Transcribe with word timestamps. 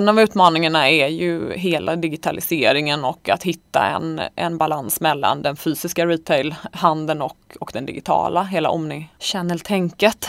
En 0.00 0.08
av 0.08 0.20
utmaningarna 0.20 0.90
är 0.90 1.08
ju 1.08 1.52
hela 1.52 1.96
digitaliseringen 1.96 3.04
och 3.04 3.28
att 3.28 3.42
hitta 3.42 3.86
en, 3.86 4.20
en 4.34 4.58
balans 4.58 5.00
mellan 5.00 5.42
den 5.42 5.56
fysiska 5.56 6.06
retailhandeln 6.06 7.22
och, 7.22 7.56
och 7.60 7.70
den 7.72 7.86
digitala, 7.86 8.42
hela 8.42 8.70
omni-channel-tänket. 8.70 10.28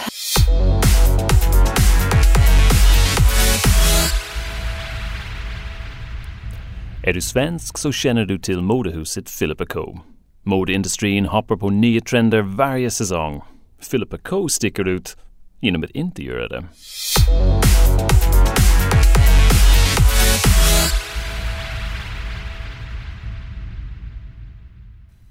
Är 7.04 7.14
du 7.14 7.22
svensk 7.22 7.78
så 7.78 7.92
känner 7.92 8.26
du 8.26 8.40
till 8.40 8.62
modehuset 8.62 9.40
Philippa 9.40 9.66
Co. 9.66 10.00
Modeindustrin 10.44 11.26
hoppar 11.26 11.56
på 11.56 11.70
nya 11.70 12.02
trender 12.02 12.42
varje 12.42 12.92
säsong. 12.92 13.42
Philippa 13.92 14.18
Co 14.18 14.50
sticker 14.50 14.88
ut 14.88 15.18
genom 15.62 15.84
att 15.84 15.92
inte 15.92 16.24
göra 16.24 16.48
det. 16.48 16.64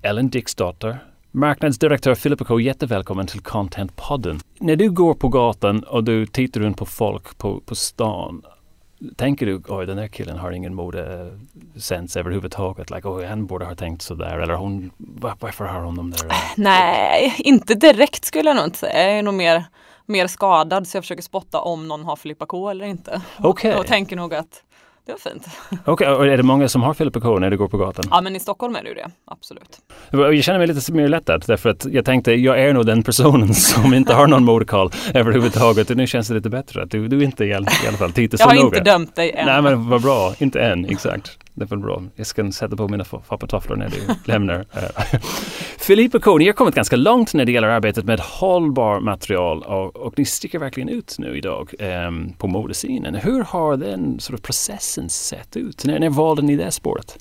Ellen 0.07 0.31
Dixdotter, 0.31 0.99
marknadsdirektör 1.31 2.15
Philippa 2.15 2.45
K. 2.45 2.61
Jättevälkommen 2.61 3.27
till 3.27 3.41
Contentpodden. 3.41 4.41
När 4.59 4.77
du 4.77 4.91
går 4.91 5.15
på 5.15 5.29
gatan 5.29 5.83
och 5.83 6.05
du 6.05 6.27
tittar 6.27 6.61
runt 6.61 6.77
på 6.77 6.87
folk 6.87 7.39
på, 7.39 7.61
på 7.61 7.75
stan, 7.75 8.43
tänker 9.17 9.47
du 9.47 9.63
oj 9.69 9.87
den 9.87 9.97
där 9.97 10.09
killen 10.09 10.39
har 10.39 10.51
ingen 10.51 10.75
modesens 10.75 12.17
överhuvudtaget? 12.17 12.91
Like, 12.91 13.09
oj, 13.09 13.25
han 13.25 13.47
borde 13.47 13.65
ha 13.65 13.75
tänkt 13.75 14.03
sådär 14.03 14.39
eller 14.39 14.55
hon, 14.55 14.91
varför 15.39 15.65
har 15.65 15.81
hon 15.81 15.95
de 15.95 16.11
där? 16.11 16.33
Nej, 16.57 17.35
inte 17.39 17.75
direkt 17.75 18.25
skulle 18.25 18.51
jag 18.51 18.57
nog 18.57 18.65
inte 18.65 18.79
säga. 18.79 19.09
Jag 19.09 19.19
är 19.19 19.23
nog 19.23 19.35
mer, 19.35 19.65
mer 20.07 20.27
skadad 20.27 20.87
så 20.87 20.97
jag 20.97 21.05
försöker 21.05 21.23
spotta 21.23 21.61
om 21.61 21.89
någon 21.89 22.05
har 22.05 22.17
Filippa 22.17 22.47
K 22.47 22.71
eller 22.71 22.85
inte. 22.85 23.23
Okej. 23.39 23.75
Och, 23.75 23.81
och 23.81 23.87
tänker 23.87 24.17
nog 24.17 24.35
att 24.35 24.63
det 25.07 25.13
var 25.13 25.31
fint. 25.31 25.47
Okej, 25.85 26.09
och 26.09 26.27
är 26.27 26.37
det 26.37 26.43
många 26.43 26.69
som 26.69 26.83
har 26.83 26.95
Filippa 26.95 27.21
K 27.21 27.39
när 27.39 27.51
du 27.51 27.57
går 27.57 27.69
på 27.69 27.77
gatan? 27.79 28.05
Ja 28.11 28.21
men 28.21 28.37
i 28.37 28.41
Stockholm 28.41 28.77
är 28.77 28.83
det 28.83 28.89
ju 28.89 28.95
det, 28.95 29.11
absolut. 29.25 29.79
Jag 30.11 30.45
känner 30.45 30.59
mig 30.59 30.69
lite 30.69 30.93
mer 30.93 31.09
lättad 31.09 31.45
därför 31.47 31.71
att 31.71 31.87
jag 31.91 32.05
tänkte 32.05 32.33
jag 32.33 32.61
är 32.61 32.73
nog 32.75 32.87
den 32.87 33.03
personen 33.03 33.55
som 33.55 33.95
inte 33.95 34.15
har 34.15 34.27
någon 34.27 34.45
modekoll 34.45 34.91
överhuvudtaget. 35.15 35.91
Och 35.91 35.97
nu 35.97 36.07
känns 36.07 36.29
det 36.29 36.35
lite 36.35 36.51
bättre 36.51 36.83
att 36.83 36.91
du, 36.91 37.09
du 37.09 37.25
inte 37.25 37.45
i 37.45 37.55
alla, 37.55 37.69
i 37.85 37.89
alla 37.89 37.97
fall 37.97 38.13
tittar 38.13 38.39
så 38.39 38.43
Jag 38.43 38.49
har 38.49 38.55
noga. 38.55 38.79
inte 38.79 38.91
dömt 38.91 39.17
dig 39.17 39.33
än. 39.33 39.47
Nej 39.47 39.63
men 39.63 39.89
vad 39.89 40.03
bra, 40.03 40.35
inte 40.39 40.61
än, 40.61 40.85
exakt. 40.85 41.39
Det 41.55 41.65
är 41.65 41.67
väl 41.67 41.79
bra. 41.79 42.03
Jag 42.15 42.27
ska 42.27 42.53
sätta 42.53 42.77
på 42.77 42.89
mina 42.89 43.05
foppatofflor 43.05 43.77
när 43.77 43.89
du 43.89 44.15
lämnar. 44.25 44.67
Eh, 44.77 45.21
Filippa 45.79 46.19
K, 46.19 46.39
ni 46.39 46.47
har 46.47 46.53
kommit 46.53 46.75
ganska 46.75 46.97
långt 46.97 47.35
när 47.35 47.45
det 47.45 47.53
gäller 47.53 47.69
arbetet 47.69 48.05
med 48.05 48.21
hållbar 48.21 49.01
material 49.01 49.63
och, 49.63 49.97
och 49.97 50.15
ni 50.19 50.25
sticker 50.25 50.59
verkligen 50.59 50.89
ut 50.89 51.17
nu 51.19 51.37
idag 51.39 51.75
um, 52.09 52.33
på 52.39 52.47
modescenen. 52.47 53.15
Hur 53.15 53.43
har 53.43 53.77
den 53.77 54.21
sort 54.21 54.35
of 54.35 54.43
processen 54.43 54.96
sett 55.09 55.57
ut? 55.57 55.85
När, 55.85 55.99
när 55.99 56.11
valde 56.11 56.43
ni 56.43 56.57
det 56.57 56.73
spåret? 56.73 57.19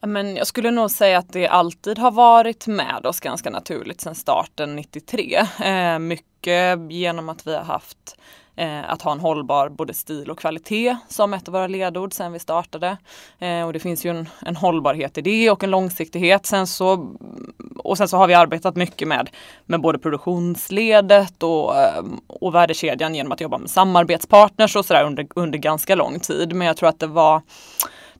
Men 0.00 0.36
jag 0.36 0.46
skulle 0.46 0.70
nog 0.70 0.90
säga 0.90 1.18
att 1.18 1.32
det 1.32 1.48
alltid 1.48 1.98
har 1.98 2.10
varit 2.10 2.66
med 2.66 3.06
oss 3.06 3.20
ganska 3.20 3.50
naturligt 3.50 4.00
sedan 4.00 4.14
starten 4.14 4.76
93. 4.76 5.46
Eh, 5.64 5.98
mycket 5.98 6.78
genom 6.90 7.28
att 7.28 7.46
vi 7.46 7.54
har 7.54 7.64
haft 7.64 8.16
eh, 8.56 8.90
att 8.90 9.02
ha 9.02 9.12
en 9.12 9.20
hållbar 9.20 9.68
både 9.68 9.94
stil 9.94 10.30
och 10.30 10.38
kvalitet 10.38 10.96
som 11.08 11.34
ett 11.34 11.48
av 11.48 11.52
våra 11.52 11.66
ledord 11.66 12.12
sedan 12.12 12.32
vi 12.32 12.38
startade. 12.38 12.96
Eh, 13.38 13.62
och 13.62 13.72
det 13.72 13.78
finns 13.80 14.06
ju 14.06 14.10
en, 14.10 14.28
en, 14.46 14.56
hållbarhet 14.56 15.18
i 15.18 15.20
det 15.20 15.50
och 15.50 15.64
en 15.64 15.70
långsiktighet. 15.70 16.46
Sen 16.46 16.66
så, 16.66 17.16
och 17.78 17.98
sen 17.98 18.08
så 18.08 18.16
har 18.16 18.26
vi 18.26 18.34
arbetat 18.34 18.76
mycket 18.76 19.08
med, 19.08 19.30
med 19.64 19.80
både 19.80 19.98
produktionsledet 19.98 21.42
och, 21.42 21.76
eh, 21.76 22.04
och 22.26 22.54
värdekedjan 22.54 23.14
genom 23.14 23.32
att 23.32 23.40
jobba 23.40 23.58
med 23.58 23.70
samarbetspartners 23.70 24.76
och 24.76 24.84
sådär 24.84 25.04
under, 25.04 25.26
under 25.34 25.58
ganska 25.58 25.94
lång 25.94 26.20
tid. 26.20 26.52
Men 26.52 26.66
jag 26.66 26.76
tror 26.76 26.88
att 26.88 27.00
det 27.00 27.06
var 27.06 27.42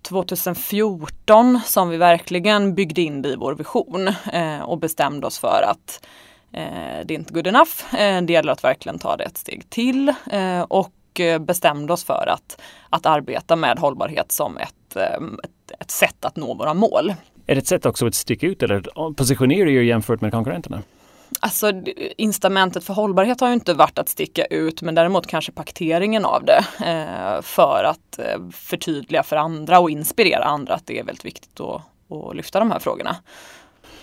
2014 0.03 1.61
som 1.65 1.89
vi 1.89 1.97
verkligen 1.97 2.75
byggde 2.75 3.01
in 3.01 3.23
det 3.23 3.29
i 3.29 3.37
vår 3.37 3.55
vision 3.55 4.09
eh, 4.33 4.61
och 4.61 4.79
bestämde 4.79 5.27
oss 5.27 5.39
för 5.39 5.65
att 5.71 6.07
det 7.05 7.15
är 7.15 7.19
inte 7.19 7.35
good 7.35 7.47
enough. 7.47 7.95
Eh, 7.95 8.23
det 8.23 8.33
gäller 8.33 8.53
att 8.53 8.65
verkligen 8.65 8.99
ta 8.99 9.17
det 9.17 9.25
ett 9.25 9.39
steg 9.39 9.71
till 9.71 10.09
eh, 10.31 10.61
och 10.61 11.21
eh, 11.21 11.39
bestämde 11.39 11.93
oss 11.93 12.05
för 12.05 12.29
att, 12.29 12.61
att 12.91 13.07
arbeta 13.07 13.57
med 13.57 13.79
hållbarhet 13.79 14.33
som 14.33 14.57
ett, 14.57 14.97
eh, 14.97 15.03
ett, 15.45 15.81
ett 15.81 15.91
sätt 15.91 16.25
att 16.25 16.37
nå 16.37 16.55
våra 16.55 16.75
mål. 16.75 17.15
Är 17.47 17.55
det 17.55 17.59
ett 17.59 17.67
sätt 17.67 17.87
också 17.87 18.07
att 18.07 18.15
sticka 18.15 18.47
ut 18.47 18.63
eller 18.63 19.13
positionera 19.13 19.71
er 19.71 19.83
jämfört 19.83 20.21
med 20.21 20.33
konkurrenterna? 20.33 20.83
Alltså 21.41 21.73
incitamentet 22.17 22.85
för 22.85 22.95
hållbarhet 22.95 23.41
har 23.41 23.49
ju 23.49 23.55
inte 23.55 23.75
varit 23.75 23.99
att 23.99 24.09
sticka 24.09 24.45
ut 24.45 24.83
men 24.83 24.95
däremot 24.95 25.27
kanske 25.27 25.53
paketeringen 25.53 26.25
av 26.25 26.45
det 26.45 26.65
eh, 26.87 27.43
för 27.43 27.85
att 27.85 28.19
eh, 28.19 28.51
förtydliga 28.53 29.23
för 29.23 29.37
andra 29.37 29.81
och 29.81 29.91
inspirera 29.91 30.45
andra 30.45 30.75
att 30.75 30.87
det 30.87 30.99
är 30.99 31.05
väldigt 31.05 31.25
viktigt 31.25 31.61
att, 31.61 31.83
att 32.11 32.37
lyfta 32.37 32.59
de 32.59 32.71
här 32.71 32.79
frågorna. 32.79 33.17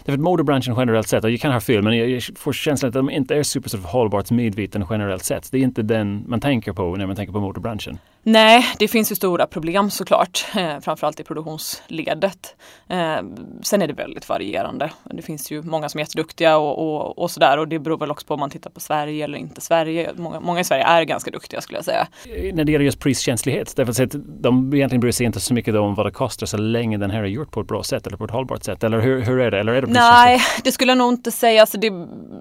Därför 0.05 0.13
att 0.13 0.23
modebranschen 0.23 0.75
generellt 0.77 1.07
sett, 1.07 1.23
och 1.23 1.31
jag 1.31 1.39
kan 1.39 1.51
ha 1.51 1.59
fel, 1.59 1.81
men 1.81 1.97
jag 1.97 2.23
får 2.35 2.53
känslan 2.53 2.87
att 2.87 2.93
de 2.93 3.09
inte 3.09 3.35
är 3.35 3.43
super 3.43 3.87
hållbart 3.87 4.31
medveten 4.31 4.85
generellt 4.89 5.23
sett. 5.23 5.51
Det 5.51 5.57
är 5.57 5.61
inte 5.61 5.81
den 5.81 6.23
man 6.27 6.39
tänker 6.39 6.73
på 6.73 6.95
när 6.95 7.07
man 7.07 7.15
tänker 7.15 7.33
på 7.33 7.39
modebranschen. 7.39 7.97
Nej, 8.25 8.65
det 8.79 8.87
finns 8.87 9.11
ju 9.11 9.15
stora 9.15 9.47
problem 9.47 9.89
såklart, 9.89 10.45
eh, 10.55 10.79
framförallt 10.79 11.19
i 11.19 11.23
produktionsledet. 11.23 12.55
Eh, 12.87 13.17
sen 13.61 13.81
är 13.81 13.87
det 13.87 13.93
väldigt 13.93 14.29
varierande. 14.29 14.91
Det 15.03 15.21
finns 15.21 15.51
ju 15.51 15.61
många 15.61 15.89
som 15.89 15.99
är 15.99 16.03
jätteduktiga 16.03 16.57
och, 16.57 16.79
och, 16.79 17.19
och 17.19 17.31
sådär 17.31 17.57
och 17.57 17.67
det 17.67 17.79
beror 17.79 17.97
väl 17.97 18.11
också 18.11 18.27
på 18.27 18.33
om 18.33 18.39
man 18.39 18.49
tittar 18.49 18.69
på 18.69 18.79
Sverige 18.79 19.23
eller 19.23 19.37
inte 19.37 19.61
Sverige. 19.61 20.11
Många, 20.15 20.39
många 20.39 20.59
i 20.59 20.63
Sverige 20.63 20.83
är 20.83 21.03
ganska 21.03 21.31
duktiga 21.31 21.61
skulle 21.61 21.77
jag 21.77 21.85
säga. 21.85 22.07
Eh, 22.25 22.55
när 22.55 22.63
det 22.63 22.71
gäller 22.71 22.85
just 22.85 22.99
priskänslighet, 22.99 23.73
därför 23.75 24.03
att 24.03 24.15
de 24.41 24.73
egentligen 24.73 25.01
bryr 25.01 25.11
sig 25.11 25.25
inte 25.25 25.39
så 25.39 25.53
mycket 25.53 25.75
om 25.75 25.95
vad 25.95 26.05
det 26.05 26.11
kostar 26.11 26.45
så 26.45 26.57
länge 26.57 26.97
den 26.97 27.11
här 27.11 27.23
är 27.23 27.27
gjort 27.27 27.51
på 27.51 27.61
ett 27.61 27.67
bra 27.67 27.83
sätt 27.83 28.07
eller 28.07 28.17
på 28.17 28.25
ett 28.25 28.31
hållbart 28.31 28.63
sätt. 28.63 28.83
Eller 28.83 28.99
hur, 28.99 29.21
hur 29.21 29.39
är 29.39 29.51
det? 29.51 29.59
Eller 29.59 29.73
är 29.73 29.81
det 29.81 29.87
Nej, 29.87 30.41
det 30.63 30.71
skulle 30.71 30.91
jag 30.91 30.97
nog 30.97 31.13
inte 31.13 31.31
säga. 31.31 31.61
Alltså 31.61 31.77
det, 31.77 31.91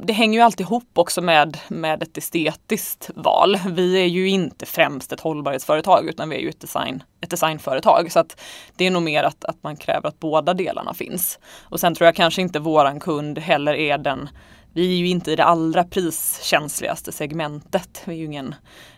det 0.04 0.12
hänger 0.12 0.38
ju 0.38 0.44
alltid 0.44 0.66
ihop 0.66 0.91
också 0.94 1.20
med, 1.20 1.59
med 1.69 2.03
ett 2.03 2.19
estetiskt 2.19 3.10
val. 3.14 3.59
Vi 3.66 4.03
är 4.03 4.06
ju 4.06 4.28
inte 4.28 4.66
främst 4.66 5.12
ett 5.12 5.20
hållbarhetsföretag 5.20 5.72
företag 5.72 6.09
utan 6.09 6.28
vi 6.28 6.37
är 6.37 6.41
ju 6.41 6.49
ett, 6.49 6.60
design, 6.60 7.03
ett 7.21 7.31
designföretag. 7.31 8.12
Så 8.12 8.21
att 8.21 8.41
det 8.77 8.87
är 8.87 8.91
nog 8.91 9.03
mer 9.03 9.22
att, 9.25 9.44
att 9.44 9.62
man 9.62 9.77
kräver 9.77 10.09
att 10.09 10.21
båda 10.21 10.55
delarna 10.55 10.94
finns. 10.94 11.38
Och 11.62 11.81
sen 11.81 11.94
tror 11.94 12.06
jag 12.06 12.15
kanske 12.15 12.43
inte 12.43 12.59
våran 12.59 13.00
kund 13.00 13.38
heller 13.38 13.75
är 13.75 13.99
den 13.99 14.28
vi 14.75 14.93
är 14.93 14.97
ju 14.97 15.09
inte 15.09 15.32
i 15.32 15.37
det 15.37 15.44
allra 15.44 15.84
priskänsligaste 15.84 17.12
segmentet. 17.12 18.03
Vi 18.05 18.15
är 18.15 18.19
ju 18.19 18.25
ingen, 18.25 18.55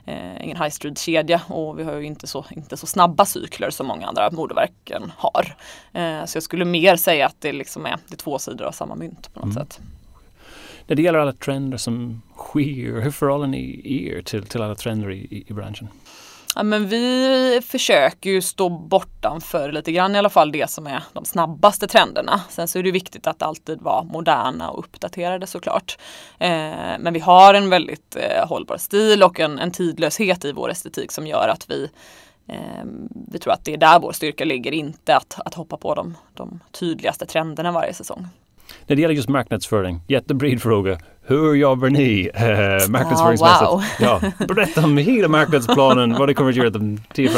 eh, 0.06 0.44
ingen 0.44 0.56
high 0.56 0.70
street-kedja 0.70 1.40
och 1.48 1.78
vi 1.78 1.84
har 1.84 1.96
ju 1.96 2.06
inte 2.06 2.26
så, 2.26 2.44
inte 2.50 2.76
så 2.76 2.86
snabba 2.86 3.24
cykler 3.24 3.70
som 3.70 3.86
många 3.86 4.06
andra 4.06 4.30
modeverken 4.30 5.12
har. 5.16 5.56
Eh, 5.92 6.24
så 6.24 6.36
jag 6.36 6.42
skulle 6.42 6.64
mer 6.64 6.96
säga 6.96 7.26
att 7.26 7.40
det 7.40 7.52
liksom 7.52 7.86
är, 7.86 7.96
det 8.08 8.14
är 8.14 8.16
två 8.16 8.38
sidor 8.38 8.66
av 8.66 8.72
samma 8.72 8.94
mynt 8.94 9.34
på 9.34 9.40
något 9.40 9.56
mm. 9.56 9.66
sätt. 9.66 9.80
När 10.86 10.96
det 10.96 11.02
gäller 11.02 11.18
alla 11.18 11.32
trender 11.32 11.78
som 11.78 12.22
sker, 12.36 13.00
hur 13.00 13.10
förhåller 13.10 13.46
ni 13.46 13.82
er 13.84 14.22
till, 14.22 14.46
till 14.46 14.62
alla 14.62 14.74
trender 14.74 15.10
i, 15.10 15.44
i 15.46 15.52
branschen? 15.52 15.88
Ja, 16.54 16.62
men 16.62 16.88
vi 16.88 17.60
försöker 17.64 18.30
ju 18.30 18.42
stå 18.42 18.68
bortanför 18.68 19.72
lite 19.72 19.92
grann 19.92 20.14
i 20.14 20.18
alla 20.18 20.30
fall 20.30 20.52
det 20.52 20.70
som 20.70 20.86
är 20.86 21.02
de 21.12 21.24
snabbaste 21.24 21.86
trenderna. 21.86 22.40
Sen 22.50 22.68
så 22.68 22.78
är 22.78 22.82
det 22.82 22.90
viktigt 22.90 23.26
att 23.26 23.42
alltid 23.42 23.80
vara 23.82 24.02
moderna 24.02 24.70
och 24.70 24.78
uppdaterade 24.78 25.46
såklart. 25.46 25.98
Eh, 26.38 26.98
men 26.98 27.12
vi 27.12 27.20
har 27.20 27.54
en 27.54 27.70
väldigt 27.70 28.16
eh, 28.16 28.48
hållbar 28.48 28.76
stil 28.76 29.22
och 29.22 29.40
en, 29.40 29.58
en 29.58 29.70
tidlöshet 29.70 30.44
i 30.44 30.52
vår 30.52 30.70
estetik 30.70 31.12
som 31.12 31.26
gör 31.26 31.48
att 31.48 31.70
vi 31.70 31.90
eh, 32.48 32.84
vi 33.32 33.38
tror 33.38 33.52
att 33.52 33.64
det 33.64 33.72
är 33.72 33.76
där 33.76 34.00
vår 34.00 34.12
styrka 34.12 34.44
ligger, 34.44 34.72
inte 34.72 35.16
att, 35.16 35.40
att 35.44 35.54
hoppa 35.54 35.76
på 35.76 35.94
de, 35.94 36.16
de 36.34 36.60
tydligaste 36.72 37.26
trenderna 37.26 37.72
varje 37.72 37.94
säsong. 37.94 38.28
När 38.86 38.96
det 38.96 39.02
gäller 39.02 39.14
just 39.14 39.28
marknadsföring, 39.28 40.00
jättebred 40.08 40.62
fråga. 40.62 40.98
Hur 41.26 41.54
jobbar 41.54 41.88
ni 41.88 42.30
eh, 42.34 42.90
marknadsföringsmässigt? 42.90 43.70
Oh, 43.70 43.70
wow. 43.70 43.82
ja, 44.38 44.46
berätta 44.46 44.84
om 44.84 44.98
hela 44.98 45.28
marknadsplanen, 45.28 46.12
vad 46.12 46.28
det 46.28 46.34
kommer 46.34 46.50
att 46.50 46.56
göra 46.56 46.70
de 46.70 47.00
10 47.12 47.28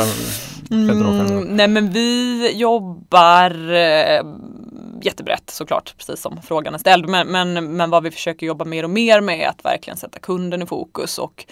15 0.68 1.06
år 1.06 1.24
framåt. 1.24 1.30
Mm, 1.30 1.56
nej 1.56 1.68
men 1.68 1.90
vi 1.90 2.52
jobbar 2.54 3.72
eh, 3.72 4.22
jättebrett 5.02 5.50
såklart, 5.50 5.94
precis 5.98 6.20
som 6.20 6.42
frågan 6.42 6.74
är 6.74 6.78
ställd. 6.78 7.08
Men, 7.08 7.28
men, 7.28 7.76
men 7.76 7.90
vad 7.90 8.02
vi 8.02 8.10
försöker 8.10 8.46
jobba 8.46 8.64
mer 8.64 8.84
och 8.84 8.90
mer 8.90 9.20
med 9.20 9.40
är 9.40 9.48
att 9.48 9.64
verkligen 9.64 9.96
sätta 9.96 10.18
kunden 10.18 10.62
i 10.62 10.66
fokus 10.66 11.18
och 11.18 11.44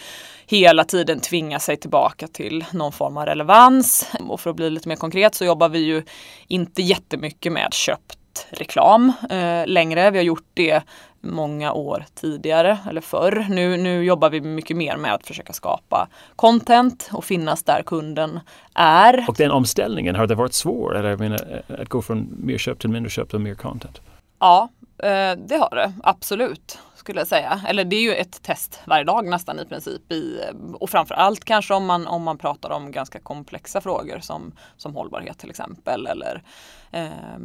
hela 0.47 0.85
tiden 0.85 1.20
tvinga 1.20 1.59
sig 1.59 1.77
tillbaka 1.77 2.29
till 2.29 2.65
någon 2.70 2.93
form 2.93 3.17
av 3.17 3.27
relevans. 3.27 4.09
Och 4.29 4.41
för 4.41 4.50
att 4.50 4.56
bli 4.56 4.70
lite 4.70 4.88
mer 4.88 4.97
konkret 4.97 5.35
så 5.35 5.44
jobbar 5.44 5.69
vi 5.69 5.79
ju 5.79 6.03
inte 6.49 6.82
jättemycket 6.82 7.53
med 7.53 7.75
köpt 7.75 8.19
reklam 8.50 9.12
eh, 9.31 9.66
längre. 9.66 10.10
Vi 10.10 10.19
har 10.19 10.25
gjort 10.25 10.46
det 10.54 10.82
många 11.20 11.72
år 11.72 12.04
tidigare 12.14 12.78
eller 12.90 13.00
förr. 13.00 13.46
Nu, 13.50 13.76
nu 13.76 14.04
jobbar 14.04 14.31
vi 14.31 14.40
mycket 14.40 14.76
mer 14.76 14.96
med 14.96 15.14
att 15.14 15.26
försöka 15.26 15.52
skapa 15.52 16.08
content 16.36 17.10
och 17.12 17.25
finnas 17.25 17.62
där 17.62 17.82
kunden 17.82 18.40
är. 18.75 19.25
Och 19.28 19.34
den 19.38 19.50
omställningen, 19.50 20.16
har 20.16 20.26
det 20.26 20.34
varit 20.34 20.54
svår 20.54 20.96
eller 20.96 21.16
menar, 21.16 21.62
att 21.69 21.88
gå 21.88 22.02
från 22.02 22.36
mer 22.38 22.58
köp 22.58 22.78
till 22.78 22.90
mindre 22.90 23.10
köp 23.10 23.34
och 23.34 23.40
mer 23.40 23.54
content? 23.54 24.00
Ja, 24.38 24.69
Eh, 24.98 25.36
det 25.36 25.56
har 25.56 25.76
det, 25.76 25.92
absolut 26.02 26.78
skulle 27.05 27.21
jag 27.21 27.29
säga. 27.29 27.61
Eller 27.67 27.85
det 27.85 27.97
är 27.97 28.01
ju 28.01 28.15
ett 28.15 28.43
test 28.43 28.81
varje 28.85 29.05
dag 29.05 29.27
nästan 29.27 29.61
i 29.61 29.65
princip. 29.65 30.12
I, 30.12 30.41
och 30.75 30.91
framförallt 30.91 31.45
kanske 31.45 31.75
om 31.75 31.87
man, 31.87 32.06
om 32.06 32.23
man 32.23 32.39
pratar 32.39 32.71
om 32.71 32.93
ganska 32.93 33.21
komplexa 33.21 33.81
frågor 33.81 34.21
som, 34.21 34.53
som 34.77 34.95
hållbarhet 34.95 35.39
till 35.39 35.51
exempel. 35.51 36.06
Eller, 36.06 36.43
eh, 36.91 37.37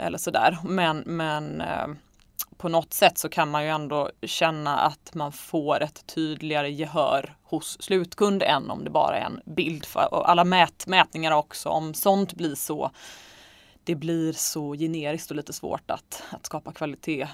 eller 0.00 0.18
sådär. 0.18 0.58
Men, 0.64 0.98
men 1.06 1.60
eh, 1.60 1.86
på 2.56 2.68
något 2.68 2.92
sätt 2.92 3.18
så 3.18 3.28
kan 3.28 3.50
man 3.50 3.64
ju 3.64 3.70
ändå 3.70 4.10
känna 4.22 4.78
att 4.78 5.14
man 5.14 5.32
får 5.32 5.82
ett 5.82 6.06
tydligare 6.06 6.70
gehör 6.70 7.36
hos 7.42 7.82
slutkund 7.82 8.42
än 8.42 8.70
om 8.70 8.84
det 8.84 8.90
bara 8.90 9.18
är 9.18 9.24
en 9.24 9.40
bild. 9.44 9.84
För, 9.84 10.24
alla 10.26 10.44
mät, 10.44 10.86
mätningar 10.86 11.32
också, 11.32 11.68
om 11.68 11.94
sånt 11.94 12.34
blir 12.34 12.54
så 12.54 12.90
det 13.84 13.94
blir 13.94 14.32
så 14.32 14.74
generiskt 14.74 15.30
och 15.30 15.36
lite 15.36 15.52
svårt 15.52 15.90
att, 15.90 16.22
att 16.30 16.46
skapa 16.46 16.72
kvalitet 16.72 17.28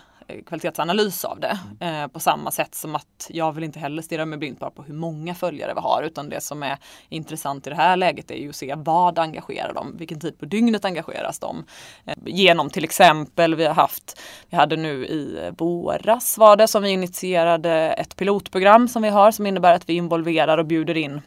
kvalitetsanalys 0.46 1.25
av 1.25 1.40
det. 1.40 1.58
Mm. 1.81 2.02
Eh, 2.02 2.08
på 2.08 2.20
samma 2.20 2.50
sätt 2.50 2.75
som 2.75 2.94
att 2.94 3.26
jag 3.29 3.52
vill 3.52 3.64
inte 3.64 3.79
heller 3.79 4.02
stirra 4.02 4.26
mig 4.26 4.38
blind 4.38 4.58
bara 4.58 4.70
på 4.70 4.82
hur 4.82 4.94
många 4.94 5.34
följare 5.34 5.75
vi 5.75 5.81
har 5.81 6.02
utan 6.02 6.29
det 6.29 6.40
som 6.40 6.62
är 6.62 6.79
intressant 7.08 7.67
i 7.67 7.70
det 7.70 7.76
här 7.76 7.96
läget 7.96 8.31
är 8.31 8.37
ju 8.37 8.49
att 8.49 8.56
se 8.56 8.75
vad 8.75 9.19
engagerar 9.19 9.75
dem? 9.75 9.96
Vilken 9.99 10.20
tid 10.20 10.38
på 10.38 10.44
dygnet 10.44 10.84
engageras 10.84 11.38
de? 11.38 11.64
Eh, 12.05 12.14
genom 12.26 12.70
till 12.70 12.84
exempel, 12.84 13.55
vi 13.55 13.64
har 13.64 13.75
haft, 13.75 14.20
vi 14.50 14.56
hade 14.56 14.76
nu 14.76 15.06
i 15.06 15.50
våras 15.58 16.38
var 16.38 16.56
det 16.56 16.69
som 16.69 16.82
vi 16.82 16.90
initierade 16.90 17.73
ett 17.73 18.17
pilotprogram 18.17 18.88
som 18.88 19.02
vi 19.02 19.08
har 19.08 19.31
som 19.31 19.46
innebär 19.46 19.75
att 19.75 19.88
vi 19.88 19.93
involverar 19.93 20.58
och 20.58 20.67
bjuder 20.67 20.96
in 20.96 21.20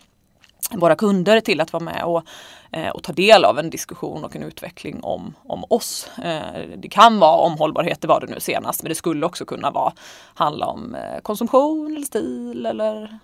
våra 0.72 0.96
kunder 0.96 1.40
till 1.40 1.62
att 1.62 1.74
vara 1.74 1.84
med 1.84 2.04
och, 2.04 2.24
eh, 2.72 2.90
och 2.90 3.04
ta 3.04 3.14
del 3.14 3.46
av 3.46 3.60
en 3.60 3.70
diskussion 3.70 4.24
och 4.24 4.36
en 4.36 4.44
utveckling 4.44 5.04
om, 5.04 5.34
om 5.44 5.66
oss. 5.70 6.10
Eh, 6.24 6.70
det 6.78 6.88
kan 6.88 7.20
vara 7.20 7.38
om 7.38 7.58
hållbarhet, 7.58 8.02
det 8.02 8.08
var 8.08 8.22
det 8.22 8.28
nu 8.28 8.40
senast, 8.40 8.84
men 8.84 8.90
det 8.90 8.96
skulle 8.96 9.26
också 9.26 9.46
kunna 9.46 9.72
vara, 9.72 9.94
handla 10.34 10.66
om 10.66 10.96
eh, 10.96 11.22
konsumtion 11.22 11.96
eller 11.96 12.06
stil 12.06 12.66
eller... 12.66 13.20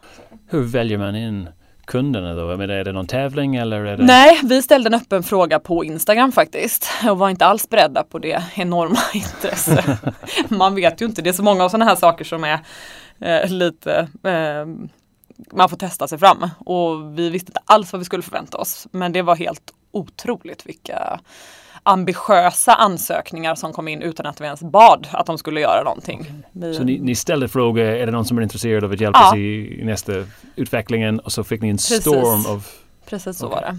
Hur 0.47 0.61
väljer 0.61 0.97
man 0.97 1.15
in 1.15 1.49
kunderna 1.85 2.33
då? 2.33 2.57
Men 2.57 2.69
är 2.69 2.83
det 2.83 2.91
någon 2.91 3.07
tävling 3.07 3.55
eller? 3.55 3.85
Är 3.85 3.97
det... 3.97 4.03
Nej, 4.03 4.39
vi 4.43 4.61
ställde 4.61 4.87
en 4.87 4.93
öppen 4.93 5.23
fråga 5.23 5.59
på 5.59 5.83
Instagram 5.83 6.31
faktiskt 6.31 6.89
och 7.09 7.17
var 7.17 7.29
inte 7.29 7.45
alls 7.45 7.69
beredda 7.69 8.03
på 8.03 8.19
det 8.19 8.43
enorma 8.55 8.99
intresse. 9.13 9.97
man 10.49 10.75
vet 10.75 11.01
ju 11.01 11.05
inte, 11.05 11.21
det 11.21 11.29
är 11.29 11.33
så 11.33 11.43
många 11.43 11.63
av 11.63 11.69
sådana 11.69 11.85
här 11.85 11.95
saker 11.95 12.25
som 12.25 12.43
är 12.43 12.59
eh, 13.19 13.49
lite 13.49 14.07
eh, 14.23 14.65
man 15.51 15.69
får 15.69 15.77
testa 15.77 16.07
sig 16.07 16.17
fram 16.17 16.49
och 16.59 17.19
vi 17.19 17.29
visste 17.29 17.49
inte 17.49 17.61
alls 17.65 17.93
vad 17.93 17.99
vi 17.99 18.05
skulle 18.05 18.23
förvänta 18.23 18.57
oss. 18.57 18.87
Men 18.91 19.11
det 19.11 19.21
var 19.21 19.35
helt 19.35 19.73
otroligt 19.91 20.65
vilka 20.65 21.19
ambitiösa 21.83 22.73
ansökningar 22.73 23.55
som 23.55 23.73
kom 23.73 23.87
in 23.87 24.01
utan 24.01 24.25
att 24.25 24.41
vi 24.41 24.45
ens 24.45 24.61
bad 24.61 25.07
att 25.11 25.25
de 25.25 25.37
skulle 25.37 25.61
göra 25.61 25.83
någonting. 25.83 26.43
Vi... 26.51 26.73
Så 26.73 26.83
ni, 26.83 26.99
ni, 26.99 27.15
ställde 27.15 27.47
frågor, 27.47 27.83
är 27.83 28.05
det 28.05 28.11
någon 28.11 28.25
som 28.25 28.37
är 28.37 28.41
intresserad 28.41 28.83
av 28.83 28.91
att 28.91 29.01
hjälpa 29.01 29.19
ja. 29.19 29.37
i, 29.37 29.81
nästa 29.83 30.13
utvecklingen 30.55 31.19
och 31.19 31.31
så 31.31 31.43
fick 31.43 31.61
ni 31.61 31.69
en 31.69 31.75
Precis. 31.75 32.01
storm 32.01 32.45
av 32.45 32.67
Precis 33.05 33.37
så 33.37 33.47
okay. 33.47 33.61
var 33.61 33.71
det. 33.71 33.77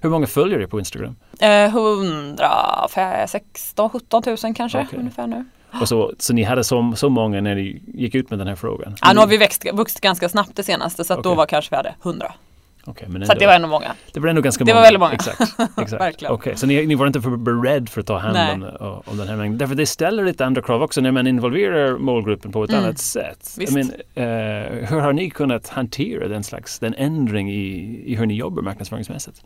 Hur 0.00 0.10
många 0.10 0.26
följer 0.26 0.58
det 0.58 0.68
på 0.68 0.78
Instagram? 0.78 1.16
Eh, 1.40 1.64
116 1.64 3.90
17 3.90 4.22
000 4.26 4.36
kanske 4.54 4.82
okay. 4.82 4.98
ungefär 4.98 5.26
nu. 5.26 5.44
Och 5.80 5.88
så, 5.88 6.12
så 6.18 6.32
ni 6.32 6.42
hade 6.42 6.64
så, 6.64 6.92
så 6.96 7.08
många 7.08 7.40
när 7.40 7.54
ni 7.54 7.82
gick 7.94 8.14
ut 8.14 8.30
med 8.30 8.38
den 8.38 8.48
här 8.48 8.56
frågan? 8.56 8.96
Ja, 9.00 9.12
nu 9.12 9.20
har 9.20 9.26
vi 9.26 9.36
växt, 9.36 9.66
vuxit 9.72 10.00
ganska 10.00 10.28
snabbt 10.28 10.56
det 10.56 10.62
senaste 10.62 11.04
så 11.04 11.12
att 11.12 11.18
okay. 11.18 11.30
då 11.30 11.34
var 11.36 11.46
kanske 11.46 11.70
vi 11.70 11.76
hade 11.76 11.94
100. 12.02 12.32
Okay, 12.90 13.08
men 13.08 13.26
så 13.26 13.34
det 13.34 13.46
var 13.46 13.54
ändå 13.54 13.68
många. 13.68 13.94
Det 14.12 14.20
var 14.20 14.28
ändå 14.28 14.42
ganska 14.42 14.64
det 14.64 14.74
många. 14.74 14.80
var 14.80 14.86
väldigt 14.86 15.00
många. 15.00 15.12
Exakt. 15.12 15.40
exakt. 15.78 16.02
Verkligen. 16.02 16.34
Okay, 16.34 16.56
så 16.56 16.66
ni, 16.66 16.86
ni 16.86 16.94
var 16.94 17.06
inte 17.06 17.20
för 17.20 17.36
beredd 17.36 17.88
för 17.88 18.00
att 18.00 18.06
ta 18.06 18.18
hand 18.18 18.64
om, 18.64 19.02
om 19.06 19.16
den 19.16 19.28
här 19.28 19.36
mängden. 19.36 19.58
Därför 19.58 19.74
det 19.74 19.86
ställer 19.86 20.24
lite 20.24 20.46
andra 20.46 20.62
krav 20.62 20.82
också 20.82 21.00
när 21.00 21.10
man 21.10 21.26
involverar 21.26 21.98
målgruppen 21.98 22.52
på 22.52 22.64
ett 22.64 22.70
mm. 22.70 22.84
annat 22.84 22.98
sätt. 22.98 23.54
Visst. 23.58 23.72
Men, 23.72 23.86
uh, 23.90 24.88
hur 24.88 25.00
har 25.00 25.12
ni 25.12 25.30
kunnat 25.30 25.68
hantera 25.68 26.28
den 26.28 26.44
slags 26.44 26.78
den 26.78 26.94
ändring 26.94 27.50
i, 27.50 28.02
i 28.06 28.14
hur 28.14 28.26
ni 28.26 28.34
jobbar 28.34 28.62
marknadsföringsmässigt? 28.62 29.42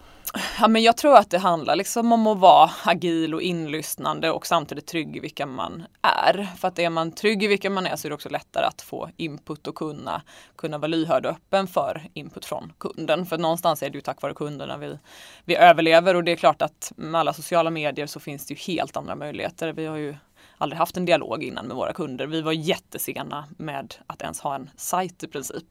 Ja, 0.60 0.68
men 0.68 0.82
jag 0.82 0.96
tror 0.96 1.16
att 1.16 1.30
det 1.30 1.38
handlar 1.38 1.76
liksom 1.76 2.12
om 2.12 2.26
att 2.26 2.38
vara 2.38 2.70
agil 2.84 3.34
och 3.34 3.42
inlyssnande 3.42 4.30
och 4.30 4.46
samtidigt 4.46 4.86
trygg 4.86 5.16
i 5.16 5.20
vilka 5.20 5.46
man 5.46 5.82
är. 6.02 6.48
För 6.58 6.68
att 6.68 6.78
är 6.78 6.90
man 6.90 7.12
trygg 7.12 7.42
i 7.42 7.46
vilka 7.46 7.70
man 7.70 7.86
är 7.86 7.96
så 7.96 8.08
är 8.08 8.10
det 8.10 8.14
också 8.14 8.28
lättare 8.28 8.64
att 8.64 8.82
få 8.82 9.10
input 9.16 9.66
och 9.66 9.74
kunna, 9.74 10.22
kunna 10.56 10.78
vara 10.78 10.86
lyhörd 10.86 11.26
och 11.26 11.32
öppen 11.32 11.66
för 11.66 12.02
input 12.14 12.44
från 12.44 12.72
kunden. 12.78 13.26
För 13.32 13.38
någonstans 13.38 13.82
är 13.82 13.90
det 13.90 13.94
ju 13.94 14.00
tack 14.00 14.22
vare 14.22 14.34
kunderna 14.34 14.76
vi, 14.76 14.98
vi 15.44 15.56
överlever 15.56 16.14
och 16.16 16.24
det 16.24 16.32
är 16.32 16.36
klart 16.36 16.62
att 16.62 16.92
med 16.96 17.20
alla 17.20 17.32
sociala 17.32 17.70
medier 17.70 18.06
så 18.06 18.20
finns 18.20 18.46
det 18.46 18.54
ju 18.54 18.74
helt 18.74 18.96
andra 18.96 19.14
möjligheter. 19.14 19.72
Vi 19.72 19.86
har 19.86 19.96
ju 19.96 20.14
aldrig 20.58 20.78
haft 20.78 20.96
en 20.96 21.04
dialog 21.04 21.42
innan 21.42 21.66
med 21.66 21.76
våra 21.76 21.92
kunder. 21.92 22.26
Vi 22.26 22.42
var 22.42 22.52
jättesena 22.52 23.44
med 23.58 23.94
att 24.06 24.22
ens 24.22 24.40
ha 24.40 24.54
en 24.54 24.70
sajt 24.76 25.22
i 25.22 25.28
princip. 25.28 25.64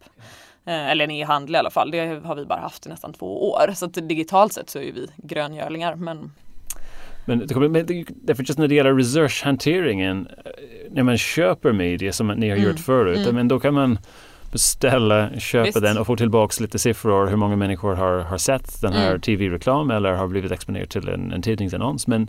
Eh, 0.66 0.90
eller 0.90 1.04
en 1.04 1.12
e-handel 1.12 1.56
i 1.56 1.58
alla 1.58 1.70
fall. 1.70 1.92
Det 1.92 2.26
har 2.26 2.36
vi 2.36 2.46
bara 2.46 2.60
haft 2.60 2.86
i 2.86 2.90
nästan 2.90 3.14
två 3.14 3.52
år. 3.52 3.74
Så 3.76 3.86
digitalt 3.86 4.54
sett 4.54 4.70
så 4.70 4.80
är 4.80 4.92
vi 4.92 5.08
gröngölingar. 5.18 5.96
Men 5.96 6.32
men, 7.26 7.40
därför 7.40 8.44
just 8.44 8.60
när 8.60 8.68
det 8.68 8.76
gäller 8.76 8.94
resurshanteringen, 8.94 10.28
eh, 10.46 10.52
när 10.92 11.04
man 11.04 11.18
köper 11.18 11.72
media 11.72 12.14
som 12.14 12.28
ni 12.28 12.50
har 12.50 12.58
mm. 12.58 12.70
gjort 12.70 12.80
förut, 12.80 13.18
mm. 13.18 13.36
men 13.36 13.48
då 13.48 13.60
kan 13.60 13.74
man 13.74 13.98
beställa, 14.52 15.40
köpa 15.40 15.66
Visst. 15.66 15.82
den 15.82 15.98
och 15.98 16.08
få 16.08 16.16
tillbaks 16.16 16.60
lite 16.60 16.80
siffror 16.80 17.28
hur 17.28 17.36
många 17.36 17.56
människor 17.56 17.96
har, 17.96 18.20
har 18.20 18.38
sett 18.38 18.82
den 18.82 18.94
här 18.94 19.10
mm. 19.10 19.22
tv-reklam 19.22 19.92
eller 19.92 20.14
har 20.14 20.28
blivit 20.28 20.52
exponerad 20.52 20.90
till 20.90 21.10
en, 21.10 21.32
en 21.32 21.42
tidningsannons. 21.42 22.08
Men 22.08 22.28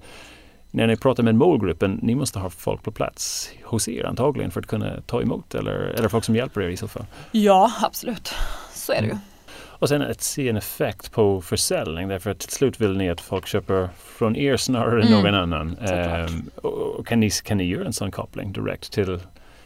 när 0.71 0.87
ni 0.87 0.97
pratar 0.97 1.23
med 1.23 1.35
målgruppen, 1.35 1.99
ni 2.03 2.15
måste 2.15 2.39
ha 2.39 2.51
folk 2.51 2.83
på 2.83 2.93
plats 2.93 3.51
hos 3.63 3.89
er 3.89 4.05
antagligen 4.05 4.51
för 4.51 4.61
att 4.61 4.67
kunna 4.67 5.01
ta 5.07 5.23
emot 5.23 5.55
eller, 5.55 5.73
eller 5.73 6.09
folk 6.09 6.25
som 6.25 6.37
hjälper 6.37 6.61
er 6.61 6.69
i 6.69 6.77
så 6.77 6.89
fall? 6.89 7.05
Ja, 7.33 7.73
absolut. 7.83 8.35
Så 8.75 8.93
är 8.93 9.01
det 9.01 9.07
ju. 9.07 9.11
Mm. 9.11 9.23
Och 9.83 9.89
sen 9.89 10.03
att 10.03 10.23
se 10.23 10.49
en 10.49 10.57
effekt 10.57 11.13
på 11.13 11.41
försäljning 11.41 12.09
därför 12.09 12.31
att 12.31 12.39
till 12.39 12.53
slut 12.53 12.81
vill 12.81 12.97
ni 12.97 13.11
att 13.11 13.21
folk 13.21 13.47
köper 13.47 13.89
från 13.97 14.37
er 14.37 14.57
snarare 14.57 15.03
än 15.03 15.09
mm. 15.09 15.23
någon 15.23 15.35
annan. 15.35 15.79
Um, 15.79 16.51
och 16.97 17.07
kan, 17.07 17.21
ni, 17.21 17.31
kan 17.31 17.59
ni 17.59 17.65
göra 17.65 17.87
en 17.87 17.93
sån 17.93 18.11
koppling 18.11 18.53
direkt 18.53 18.93
till 18.93 19.21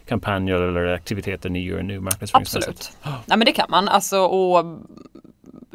kampanjer 0.06 0.60
eller 0.60 0.86
aktiviteter 0.86 1.50
ni 1.50 1.64
gör 1.64 1.82
nu 1.82 2.00
marknadsföringsmässigt? 2.00 2.68
Absolut. 2.68 2.96
Ja, 3.26 3.36
men 3.36 3.46
det 3.46 3.52
kan 3.52 3.66
man. 3.70 3.88
Alltså, 3.88 4.18
och 4.18 4.64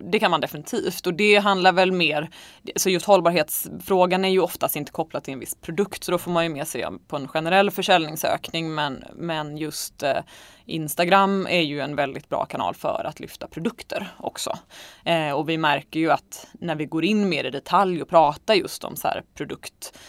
det 0.04 0.19
kan 0.19 0.31
man 0.31 0.42
definitivt 0.42 1.07
och 1.07 1.13
det 1.13 1.38
handlar 1.38 1.72
väl 1.72 1.92
mer, 1.92 2.30
så 2.75 2.89
just 2.89 3.06
hållbarhetsfrågan 3.06 4.25
är 4.25 4.30
ju 4.30 4.39
oftast 4.39 4.75
inte 4.75 4.92
kopplad 4.92 5.24
till 5.24 5.33
en 5.33 5.39
viss 5.39 5.56
produkt 5.56 6.04
så 6.04 6.12
då 6.12 6.18
får 6.18 6.31
man 6.31 6.44
ju 6.44 6.50
med 6.50 6.68
sig 6.68 6.86
på 7.07 7.16
en 7.16 7.28
generell 7.28 7.72
försäljningsökning 7.72 8.75
men, 8.75 9.04
men 9.16 9.57
just 9.57 10.04
eh, 10.04 10.18
Instagram 10.66 11.48
är 11.48 11.62
ju 11.62 11.80
en 11.80 11.95
väldigt 11.95 12.30
bra 12.30 12.45
kanal 12.45 12.75
för 12.75 13.06
att 13.06 13.19
lyfta 13.19 13.48
produkter 13.48 14.07
också. 14.18 14.57
Eh, 15.06 15.31
och 15.31 15.50
vi 15.50 15.57
märker 15.57 16.00
ju 16.00 16.12
att 16.12 16.48
när 16.54 16.75
vi 16.75 16.86
går 16.86 17.06
in 17.06 17.30
mer 17.30 17.44
i 17.44 17.50
detalj 17.50 18.01
och 18.01 18.10
pratar 18.10 18.54
just 18.54 18.83
om 18.83 18.95
så 18.95 19.07
här 19.07 19.23
produkt 19.35 20.00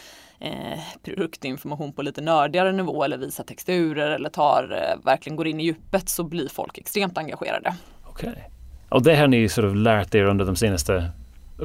Eh, 0.43 0.79
produktinformation 1.03 1.93
på 1.93 2.01
lite 2.01 2.21
nördigare 2.21 2.71
nivå 2.71 3.03
eller 3.03 3.17
visar 3.17 3.43
texturer 3.43 4.11
eller 4.11 4.29
tar, 4.29 4.63
eh, 4.71 5.05
verkligen 5.05 5.35
går 5.35 5.47
in 5.47 5.59
i 5.59 5.63
djupet 5.63 6.09
så 6.09 6.23
blir 6.23 6.47
folk 6.47 6.77
extremt 6.77 7.17
engagerade. 7.17 7.75
Okej. 8.03 8.29
Okay. 8.29 8.43
Och 8.89 9.03
det 9.03 9.15
har 9.15 9.27
ni 9.27 9.49
sort 9.49 9.65
of 9.65 9.75
lärt 9.75 10.15
er 10.15 10.23
under 10.23 10.45
de 10.45 10.55
senaste 10.55 11.11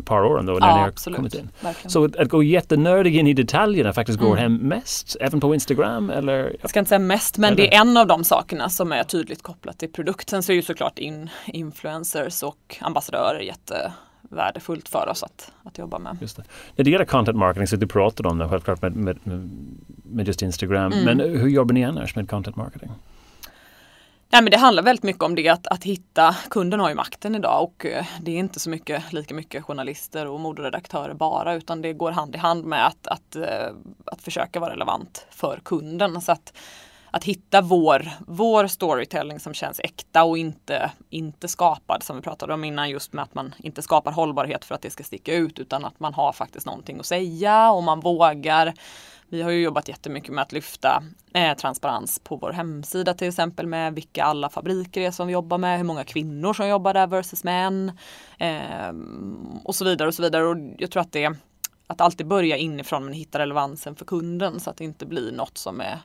par 0.05 0.23
åren 0.23 0.47
då 0.47 0.53
när 0.53 0.61
ja, 0.61 0.75
ni 0.75 0.81
har 0.81 0.89
absolut. 0.89 1.17
kommit 1.17 1.35
in. 1.35 1.51
Verkligen. 1.61 1.91
Så 1.91 2.05
att 2.05 2.29
gå 2.29 2.43
jättenördig 2.43 3.17
in 3.17 3.27
i 3.27 3.33
detaljerna 3.33 3.93
faktiskt 3.93 4.19
går 4.19 4.39
mm. 4.39 4.39
hem 4.39 4.69
mest, 4.69 5.17
även 5.21 5.41
på 5.41 5.55
Instagram 5.55 6.11
eller? 6.11 6.57
Jag 6.61 6.71
ska 6.71 6.79
inte 6.79 6.89
säga 6.89 6.99
mest 6.99 7.39
men 7.39 7.53
eller? 7.53 7.57
det 7.57 7.75
är 7.75 7.81
en 7.81 7.97
av 7.97 8.07
de 8.07 8.25
sakerna 8.25 8.69
som 8.69 8.93
är 8.93 9.05
tydligt 9.05 9.43
kopplat 9.43 9.79
till 9.79 9.93
produkten. 9.93 10.43
Så 10.43 10.53
är 10.53 10.57
ju 10.57 10.63
såklart 10.63 10.99
in, 10.99 11.31
influencers 11.47 12.43
och 12.43 12.77
ambassadörer 12.81 13.41
jättevärdefullt 14.29 14.89
för 14.89 15.09
oss 15.09 15.23
att, 15.23 15.53
att 15.65 15.79
jobba 15.79 15.99
med. 15.99 16.17
Just 16.21 16.37
det. 16.37 16.45
När 16.77 16.85
det 16.85 16.91
gäller 16.91 17.05
content 17.05 17.39
marketing 17.39 17.67
så 17.67 17.77
du 17.77 17.87
pratade 17.87 18.29
om 18.29 18.39
det 18.39 18.49
självklart 18.49 18.83
med, 18.83 18.97
med, 18.97 19.19
med 20.05 20.27
just 20.27 20.43
Instagram. 20.43 20.93
Mm. 20.93 21.05
Men 21.05 21.21
hur 21.21 21.49
jobbar 21.49 21.75
ni 21.75 21.85
annars 21.85 22.17
med 22.17 22.31
content 22.31 22.57
marketing? 22.57 22.91
Nej, 24.31 24.43
men 24.43 24.51
det 24.51 24.59
handlar 24.59 24.83
väldigt 24.83 25.03
mycket 25.03 25.23
om 25.23 25.35
det 25.35 25.49
att, 25.49 25.67
att 25.67 25.85
hitta, 25.85 26.37
kunden 26.51 26.81
har 26.81 26.89
ju 26.89 26.95
makten 26.95 27.35
idag 27.35 27.63
och 27.63 27.87
eh, 27.87 28.07
det 28.21 28.31
är 28.31 28.39
inte 28.39 28.61
så 28.61 28.71
mycket, 28.71 29.13
lika 29.13 29.35
mycket 29.35 29.65
journalister 29.65 30.27
och 30.27 30.41
moderedaktörer 30.41 31.15
bara 31.15 31.55
utan 31.55 31.83
det 31.83 31.93
går 31.93 32.13
hand 32.13 32.35
i 32.35 32.39
hand 32.39 32.65
med 32.65 32.87
att, 32.87 33.07
att, 33.07 33.37
eh, 33.37 33.73
att 34.05 34.23
försöka 34.23 34.61
vara 34.61 34.73
relevant 34.73 35.27
för 35.31 35.61
kunden. 35.65 36.21
Så 36.21 36.33
att, 36.33 36.53
att 37.11 37.25
hitta 37.25 37.61
vår, 37.61 38.09
vår 38.27 38.67
storytelling 38.67 39.41
som 39.41 39.55
känns 39.55 39.81
äkta 39.85 40.25
och 40.25 40.38
inte, 40.38 40.91
inte 41.11 41.49
skapad 41.49 42.03
som 42.03 42.17
vi 42.17 42.23
pratade 42.23 42.55
om 42.55 42.65
innan 42.65 42.91
just 42.91 43.12
med 43.12 43.23
att 43.23 43.35
man 43.35 43.55
inte 43.59 43.83
skapar 43.83 44.12
hållbarhet 44.12 44.65
för 44.65 44.75
att 44.75 44.83
det 44.83 44.91
ska 44.91 45.05
sticka 45.05 45.35
ut 45.35 45.59
utan 45.59 45.85
att 45.85 46.00
man 46.00 46.15
har 46.15 46.33
faktiskt 46.33 46.67
någonting 46.67 47.00
att 47.00 47.07
säga 47.07 47.71
och 47.71 47.83
man 47.83 48.00
vågar 48.00 48.75
vi 49.31 49.43
har 49.43 49.50
ju 49.50 49.62
jobbat 49.62 49.88
jättemycket 49.88 50.33
med 50.33 50.43
att 50.43 50.53
lyfta 50.53 51.03
eh, 51.35 51.57
transparens 51.57 52.19
på 52.19 52.37
vår 52.37 52.53
hemsida 52.53 53.15
till 53.15 53.29
exempel 53.29 53.67
med 53.67 53.95
vilka 53.95 54.25
alla 54.25 54.49
fabriker 54.49 55.00
är 55.00 55.11
som 55.11 55.27
vi 55.27 55.33
jobbar 55.33 55.59
med, 55.59 55.77
hur 55.77 55.85
många 55.85 56.05
kvinnor 56.05 56.53
som 56.53 56.69
jobbar 56.69 56.95
där 56.95 57.07
versus 57.07 57.45
män 57.45 57.93
eh, 58.38 58.93
och 59.65 59.75
så 59.75 59.85
vidare 59.85 60.09
och 60.09 60.15
så 60.15 60.23
vidare. 60.23 60.47
Och 60.47 60.57
jag 60.79 60.91
tror 60.91 61.00
att 61.00 61.12
det 61.12 61.37
att 61.87 62.00
alltid 62.00 62.27
börja 62.27 62.57
inifrån 62.57 63.05
men 63.05 63.12
hitta 63.12 63.38
relevansen 63.38 63.97
för 63.97 64.05
kunden 64.05 64.61
så 64.61 64.71
att 64.71 64.77
det 64.77 64.85
inte 64.85 65.07
blir 65.07 65.33
något 65.33 65.59
som 65.59 65.81
är 65.81 65.99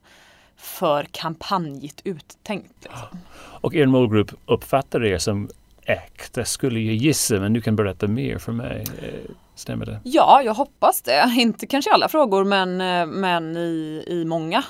för 0.64 1.04
kampanjigt 1.12 2.02
uttänkt. 2.04 2.74
Liksom. 2.80 3.18
Och 3.36 3.76
er 3.76 3.86
målgrupp 3.86 4.32
uppfattar 4.46 5.06
er 5.06 5.18
som 5.18 5.50
äkta 5.86 6.46
skulle 6.46 6.80
jag 6.80 6.96
gissa, 6.96 7.40
men 7.40 7.54
du 7.54 7.62
kan 7.62 7.76
berätta 7.76 8.08
mer 8.08 8.38
för 8.38 8.52
mig. 8.52 8.86
Eh, 9.02 9.32
stämmer 9.56 9.86
det? 9.86 10.00
Ja, 10.04 10.42
jag 10.46 10.54
hoppas 10.54 11.02
det. 11.02 11.34
Inte 11.38 11.68
kanske 11.68 11.92
alla 11.92 12.10
frågor 12.10 12.44
men, 12.44 12.82
eh, 12.82 13.06
men 13.06 13.58
i, 13.58 14.04
i 14.08 14.26
många 14.26 14.64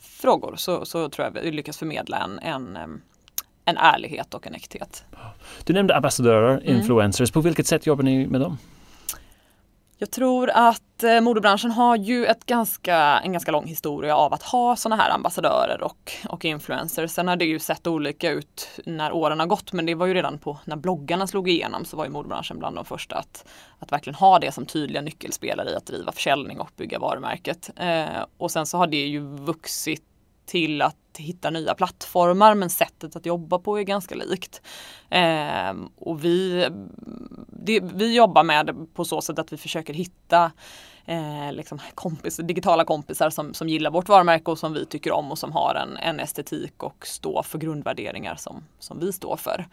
frågor 0.00 0.56
så, 0.56 0.84
så 0.84 1.08
tror 1.08 1.30
jag 1.34 1.42
vi 1.42 1.52
lyckas 1.52 1.78
förmedla 1.78 2.18
en, 2.18 2.38
en, 2.38 2.76
eh, 2.76 2.82
en 3.64 3.76
ärlighet 3.76 4.34
och 4.34 4.46
en 4.46 4.54
äkthet. 4.54 5.04
Du 5.64 5.72
nämnde 5.72 5.96
ambassadörer, 5.96 6.60
mm. 6.60 6.76
influencers. 6.76 7.30
På 7.30 7.40
vilket 7.40 7.66
sätt 7.66 7.86
jobbar 7.86 8.02
ni 8.02 8.26
med 8.26 8.40
dem? 8.40 8.58
Jag 10.02 10.10
tror 10.10 10.50
att 10.50 11.02
eh, 11.02 11.20
modebranschen 11.20 11.70
har 11.70 11.96
ju 11.96 12.26
ett 12.26 12.46
ganska, 12.46 12.96
en 12.96 13.32
ganska 13.32 13.52
lång 13.52 13.66
historia 13.66 14.16
av 14.16 14.34
att 14.34 14.42
ha 14.42 14.76
sådana 14.76 15.02
här 15.02 15.10
ambassadörer 15.10 15.82
och, 15.82 16.12
och 16.28 16.44
influencers. 16.44 17.10
Sen 17.10 17.28
har 17.28 17.36
det 17.36 17.44
ju 17.44 17.58
sett 17.58 17.86
olika 17.86 18.30
ut 18.30 18.80
när 18.86 19.12
åren 19.12 19.40
har 19.40 19.46
gått 19.46 19.72
men 19.72 19.86
det 19.86 19.94
var 19.94 20.06
ju 20.06 20.14
redan 20.14 20.38
på 20.38 20.58
när 20.64 20.76
bloggarna 20.76 21.26
slog 21.26 21.48
igenom 21.48 21.84
så 21.84 21.96
var 21.96 22.04
ju 22.04 22.10
modebranschen 22.10 22.58
bland 22.58 22.76
de 22.76 22.84
första 22.84 23.16
att, 23.16 23.44
att 23.78 23.92
verkligen 23.92 24.14
ha 24.14 24.38
det 24.38 24.52
som 24.52 24.66
tydliga 24.66 25.02
nyckelspelare 25.02 25.70
i 25.70 25.74
att 25.74 25.86
driva 25.86 26.12
försäljning 26.12 26.60
och 26.60 26.70
bygga 26.76 26.98
varumärket. 26.98 27.70
Eh, 27.76 28.24
och 28.38 28.50
sen 28.50 28.66
så 28.66 28.78
har 28.78 28.86
det 28.86 29.06
ju 29.06 29.20
vuxit 29.20 30.09
till 30.50 30.82
att 30.82 30.96
hitta 31.16 31.50
nya 31.50 31.74
plattformar 31.74 32.54
men 32.54 32.70
sättet 32.70 33.16
att 33.16 33.26
jobba 33.26 33.58
på 33.58 33.78
är 33.78 33.82
ganska 33.82 34.14
likt. 34.14 34.62
Eh, 35.10 35.74
och 35.96 36.24
vi, 36.24 36.68
det, 37.46 37.80
vi 37.80 38.16
jobbar 38.16 38.44
med 38.44 38.66
det 38.66 38.74
på 38.94 39.04
så 39.04 39.20
sätt 39.20 39.38
att 39.38 39.52
vi 39.52 39.56
försöker 39.56 39.94
hitta 39.94 40.52
eh, 41.04 41.52
liksom 41.52 41.78
kompis, 41.94 42.36
digitala 42.36 42.84
kompisar 42.84 43.30
som, 43.30 43.54
som 43.54 43.68
gillar 43.68 43.90
vårt 43.90 44.08
varumärke 44.08 44.50
och 44.50 44.58
som 44.58 44.72
vi 44.72 44.86
tycker 44.86 45.12
om 45.12 45.30
och 45.30 45.38
som 45.38 45.52
har 45.52 45.74
en, 45.74 45.96
en 45.96 46.20
estetik 46.20 46.82
och 46.82 47.06
står 47.06 47.42
för 47.42 47.58
grundvärderingar 47.58 48.34
som, 48.34 48.64
som 48.78 49.00
vi 49.00 49.12
står 49.12 49.36
för. 49.36 49.66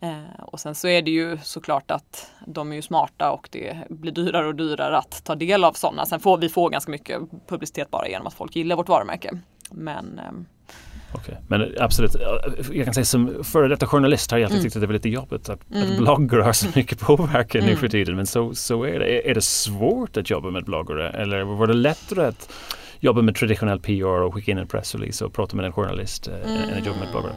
Eh, 0.00 0.44
och 0.44 0.60
sen 0.60 0.74
så 0.74 0.88
är 0.88 1.02
det 1.02 1.10
ju 1.10 1.38
såklart 1.38 1.90
att 1.90 2.30
de 2.46 2.72
är 2.72 2.76
ju 2.76 2.82
smarta 2.82 3.30
och 3.30 3.48
det 3.52 3.76
blir 3.88 4.12
dyrare 4.12 4.46
och 4.46 4.54
dyrare 4.54 4.98
att 4.98 5.24
ta 5.24 5.34
del 5.34 5.64
av 5.64 5.72
sådana. 5.72 6.06
Sen 6.06 6.20
får 6.20 6.38
vi 6.38 6.48
få 6.48 6.68
ganska 6.68 6.90
mycket 6.90 7.20
publicitet 7.46 7.90
bara 7.90 8.08
genom 8.08 8.26
att 8.26 8.34
folk 8.34 8.56
gillar 8.56 8.76
vårt 8.76 8.88
varumärke. 8.88 9.38
Men 9.72 10.18
eh, 10.18 10.32
Okay. 11.14 11.34
Men 11.48 11.74
absolut, 11.80 12.16
jag 12.72 12.84
kan 12.84 12.94
säga 12.94 13.04
som 13.04 13.44
före 13.44 13.68
detta 13.68 13.86
journalist 13.86 14.30
har 14.30 14.38
jag 14.38 14.44
alltid 14.44 14.58
mm. 14.58 14.64
tyckt 14.64 14.76
att 14.76 14.80
det 14.80 14.86
var 14.86 14.94
lite 14.94 15.08
jobbigt 15.08 15.48
att, 15.48 15.70
mm. 15.70 15.82
att 15.82 15.98
bloggare 15.98 16.42
har 16.42 16.52
så 16.52 16.66
mycket 16.74 17.00
påverkan 17.00 17.60
mm. 17.60 17.70
nu 17.70 17.76
för 17.76 17.88
tiden. 17.88 18.16
Men 18.16 18.26
så, 18.26 18.54
så 18.54 18.84
är 18.84 18.98
det. 18.98 19.30
Är 19.30 19.34
det 19.34 19.44
svårt 19.44 20.16
att 20.16 20.30
jobba 20.30 20.50
med 20.50 20.64
bloggare 20.64 21.10
eller 21.10 21.42
var 21.42 21.66
det 21.66 21.74
lättare 21.74 22.26
att 22.26 22.52
jobba 23.00 23.22
med 23.22 23.34
traditionell 23.34 23.80
PR 23.80 24.06
och 24.06 24.34
skicka 24.34 24.52
in 24.52 24.58
en 24.58 24.68
pressrelease 24.68 25.24
och 25.24 25.32
prata 25.32 25.56
med 25.56 25.64
en 25.64 25.72
journalist 25.72 26.28
mm. 26.28 26.42
än 26.46 26.78
att 26.78 26.86
jobba 26.86 26.98
med 26.98 27.08
bloggare? 27.10 27.32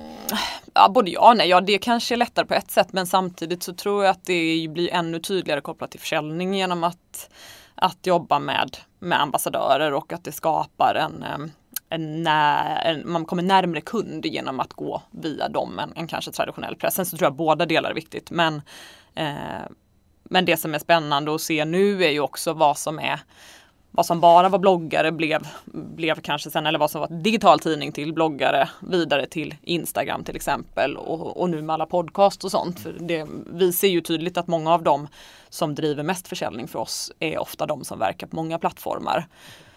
Ja, 0.73 0.89
både 0.89 1.11
ja 1.11 1.29
och 1.29 1.38
nej. 1.38 1.50
Ja, 1.50 1.61
det 1.61 1.77
kanske 1.77 2.15
är 2.15 2.17
lättare 2.17 2.45
på 2.45 2.53
ett 2.53 2.71
sätt 2.71 2.93
men 2.93 3.07
samtidigt 3.07 3.63
så 3.63 3.73
tror 3.73 4.03
jag 4.03 4.11
att 4.11 4.25
det 4.25 4.67
blir 4.69 4.93
ännu 4.93 5.19
tydligare 5.19 5.61
kopplat 5.61 5.91
till 5.91 6.00
försäljning 6.00 6.53
genom 6.53 6.83
att, 6.83 7.29
att 7.75 8.07
jobba 8.07 8.39
med, 8.39 8.77
med 9.00 9.21
ambassadörer 9.21 9.93
och 9.93 10.13
att 10.13 10.23
det 10.23 10.31
skapar 10.31 10.95
en 10.95 11.51
en, 11.91 12.27
en, 12.27 13.12
man 13.12 13.25
kommer 13.25 13.43
närmre 13.43 13.81
kund 13.81 14.25
genom 14.25 14.60
att 14.60 14.74
gå 14.74 15.01
via 15.12 15.50
dem 15.50 15.79
än, 15.79 15.93
än 15.95 16.07
kanske 16.07 16.31
traditionell 16.31 16.75
press. 16.75 16.95
Sen 16.95 17.05
så 17.05 17.17
tror 17.17 17.25
jag 17.25 17.36
båda 17.36 17.65
delar 17.65 17.89
är 17.89 17.93
viktigt. 17.93 18.31
Men, 18.31 18.62
eh, 19.15 19.65
men 20.24 20.45
det 20.45 20.57
som 20.57 20.75
är 20.75 20.79
spännande 20.79 21.36
att 21.36 21.41
se 21.41 21.65
nu 21.65 22.03
är 22.03 22.10
ju 22.10 22.19
också 22.19 22.53
vad 22.53 22.77
som 22.77 23.00
är 23.00 23.19
vad 23.93 24.05
som 24.05 24.19
bara 24.19 24.50
var 24.50 24.60
bloggare 24.60 25.12
blev, 25.12 25.48
blev 25.74 26.21
kanske 26.21 26.50
sen, 26.50 26.65
eller 26.65 26.79
vad 26.79 26.91
som 26.91 27.01
var 27.01 27.07
digital 27.07 27.60
tidning 27.60 27.91
till 27.91 28.13
bloggare 28.13 28.69
vidare 28.81 29.25
till 29.27 29.55
Instagram 29.62 30.24
till 30.24 30.36
exempel 30.36 30.98
och, 30.98 31.41
och 31.41 31.50
nu 31.50 31.62
med 31.62 31.74
alla 31.74 31.86
podcast 31.86 32.43
och 32.43 32.51
sånt. 32.51 32.79
För 32.79 32.95
det, 33.00 33.27
vi 33.53 33.74
ser 33.74 33.88
ju 33.88 34.01
tydligt 34.01 34.38
att 34.38 34.48
många 34.48 34.74
av 34.74 34.83
dem 34.83 35.07
som 35.50 35.75
driver 35.75 36.03
mest 36.03 36.27
försäljning 36.27 36.67
för 36.67 36.79
oss 36.79 37.12
är 37.19 37.38
ofta 37.38 37.65
de 37.65 37.83
som 37.83 38.00
verkar 38.00 38.27
på 38.27 38.36
många 38.36 38.60
plattformar 38.60 39.27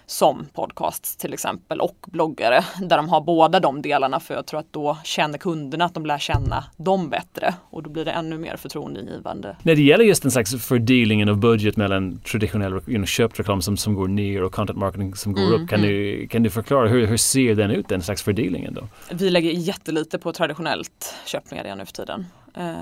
som 0.07 0.47
podcasts 0.53 1.17
till 1.17 1.33
exempel 1.33 1.81
och 1.81 1.97
bloggare 2.07 2.65
där 2.81 2.97
de 2.97 3.09
har 3.09 3.21
båda 3.21 3.61
de 3.61 3.83
delarna 3.83 4.21
för 4.21 4.35
jag 4.35 4.47
tror 4.47 4.61
att 4.61 4.73
då 4.73 4.99
känner 5.05 5.39
kunderna 5.39 5.85
att 5.85 5.95
de 5.95 6.07
lär 6.07 6.19
känna 6.19 6.65
dem 6.77 7.11
bättre 7.11 7.55
och 7.71 7.83
då 7.83 7.91
blir 7.91 8.05
det 8.05 8.11
ännu 8.11 8.39
mer 8.39 8.57
förtroendeingivande. 8.57 9.57
När 9.63 9.75
det 9.75 9.83
gäller 9.83 10.05
just 10.05 10.25
en 10.25 10.31
slags 10.31 10.67
fördelningen 10.67 11.29
av 11.29 11.37
budget 11.37 11.77
mellan 11.77 12.19
traditionell 12.19 12.73
you 12.73 12.83
know, 12.83 13.07
köpt 13.07 13.41
reklam 13.41 13.63
som, 13.63 13.77
som 13.77 13.95
går 13.95 14.09
ner 14.09 14.43
och 14.43 14.53
content 14.53 14.79
marketing 14.79 15.15
som 15.15 15.33
går 15.33 15.43
mm, 15.43 15.63
upp, 15.63 15.71
kan, 15.71 15.79
mm. 15.79 15.91
du, 15.91 16.29
kan 16.29 16.43
du 16.43 16.51
förklara 16.51 16.89
hur, 16.89 17.07
hur 17.07 17.17
ser 17.17 17.55
den 17.55 17.71
ut, 17.71 17.89
den 17.89 18.03
slags 18.03 18.23
fördelningen 18.23 18.75
då? 18.75 18.89
Vi 19.11 19.31
lägger 19.31 19.51
jättelite 19.51 20.19
på 20.19 20.33
traditionellt 20.33 21.15
köpningar 21.27 21.77
nu 21.77 21.87
för 21.87 21.93
tiden 21.93 22.27
eh, 22.55 22.77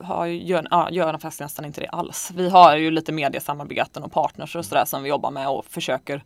har, 0.00 0.26
gör, 0.26 0.90
gör 0.90 1.18
faktiskt 1.18 1.40
nästan 1.40 1.64
inte 1.64 1.80
det 1.80 1.88
alls. 1.88 2.30
Vi 2.34 2.48
har 2.48 2.76
ju 2.76 2.90
lite 2.90 3.12
mediesamarbeten 3.12 4.02
och 4.02 4.12
partners 4.12 4.56
och 4.56 4.64
sådär 4.64 4.84
som 4.84 5.02
vi 5.02 5.08
jobbar 5.08 5.30
med 5.30 5.48
och 5.48 5.64
försöker 5.64 6.22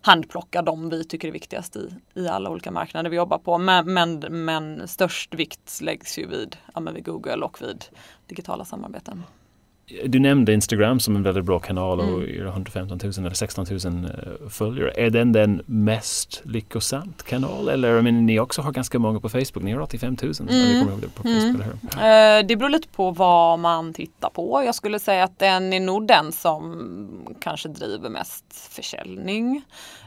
handplocka 0.00 0.62
de 0.62 0.88
vi 0.88 1.04
tycker 1.04 1.28
är 1.28 1.32
viktigast 1.32 1.76
i, 1.76 1.90
i 2.14 2.28
alla 2.28 2.50
olika 2.50 2.70
marknader 2.70 3.10
vi 3.10 3.16
jobbar 3.16 3.38
på. 3.38 3.58
Men, 3.58 3.94
men, 3.94 4.18
men 4.44 4.88
störst 4.88 5.34
vikt 5.34 5.80
läggs 5.80 6.18
ju 6.18 6.26
vid, 6.26 6.56
ja, 6.74 6.80
vid 6.80 7.04
Google 7.04 7.44
och 7.44 7.62
vid 7.62 7.84
digitala 8.26 8.64
samarbeten. 8.64 9.24
Du 10.04 10.18
nämnde 10.18 10.52
Instagram 10.52 11.00
som 11.00 11.16
en 11.16 11.22
väldigt 11.22 11.44
bra 11.44 11.58
kanal 11.58 12.00
och 12.00 12.22
mm. 12.22 12.46
115 12.46 12.98
000 13.02 13.12
eller 13.18 13.30
16 13.30 13.66
000 13.70 14.04
eh, 14.04 14.48
följare. 14.48 14.90
Är 14.90 15.10
den 15.10 15.32
den 15.32 15.62
mest 15.66 16.40
lyckosamt 16.44 17.22
kanal? 17.22 17.68
Eller 17.68 18.02
men 18.02 18.26
ni 18.26 18.40
också 18.40 18.62
har 18.62 18.72
ganska 18.72 18.98
många 18.98 19.20
på 19.20 19.28
Facebook. 19.28 19.62
Ni 19.62 19.72
har 19.72 19.80
85 19.80 20.16
000. 20.22 20.34
Mm. 20.50 20.86
Det, 21.00 21.08
på 21.08 21.22
Facebook, 21.22 21.66
mm. 21.96 22.46
det 22.46 22.56
beror 22.56 22.68
lite 22.68 22.88
på 22.88 23.10
vad 23.10 23.58
man 23.58 23.92
tittar 23.92 24.30
på. 24.30 24.62
Jag 24.64 24.74
skulle 24.74 24.98
säga 24.98 25.24
att 25.24 25.38
den 25.38 25.72
är 25.72 25.80
nog 25.80 26.06
den 26.06 26.32
som 26.32 27.36
kanske 27.40 27.68
driver 27.68 28.08
mest 28.08 28.44
försäljning. 28.70 29.62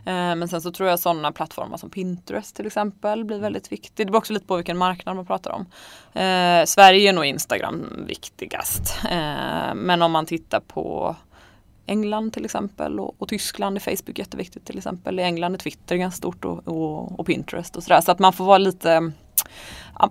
Eh, 0.05 0.35
men 0.35 0.47
sen 0.47 0.61
så 0.61 0.71
tror 0.71 0.89
jag 0.89 0.99
sådana 0.99 1.31
plattformar 1.31 1.77
som 1.77 1.89
Pinterest 1.89 2.55
till 2.55 2.67
exempel 2.67 3.25
blir 3.25 3.39
väldigt 3.39 3.71
viktigt. 3.71 3.95
Det 3.95 4.05
beror 4.05 4.17
också 4.17 4.33
lite 4.33 4.45
på 4.45 4.55
vilken 4.55 4.77
marknad 4.77 5.15
man 5.15 5.25
pratar 5.25 5.51
om. 5.51 5.65
Eh, 6.13 6.65
Sverige 6.65 7.09
är 7.09 7.13
nog 7.13 7.25
Instagram 7.25 8.05
viktigast. 8.07 8.97
Eh, 9.11 9.75
men 9.75 10.01
om 10.01 10.11
man 10.11 10.25
tittar 10.25 10.59
på 10.59 11.15
England 11.85 12.33
till 12.33 12.45
exempel 12.45 12.99
och, 12.99 13.15
och, 13.17 13.27
Tyskland 13.27 13.77
är 13.77 13.79
Facebook 13.79 14.19
jätteviktigt 14.19 14.65
till 14.65 14.77
exempel. 14.77 15.19
I 15.19 15.23
England 15.23 15.53
är 15.53 15.59
Twitter 15.59 15.95
ganska 15.95 16.17
stort 16.17 16.45
och, 16.45 16.67
och, 16.67 17.19
och 17.19 17.25
Pinterest 17.25 17.75
och 17.75 17.83
sådär. 17.83 18.01
Så 18.01 18.11
att 18.11 18.19
man 18.19 18.33
får 18.33 18.45
vara 18.45 18.57
lite 18.57 19.11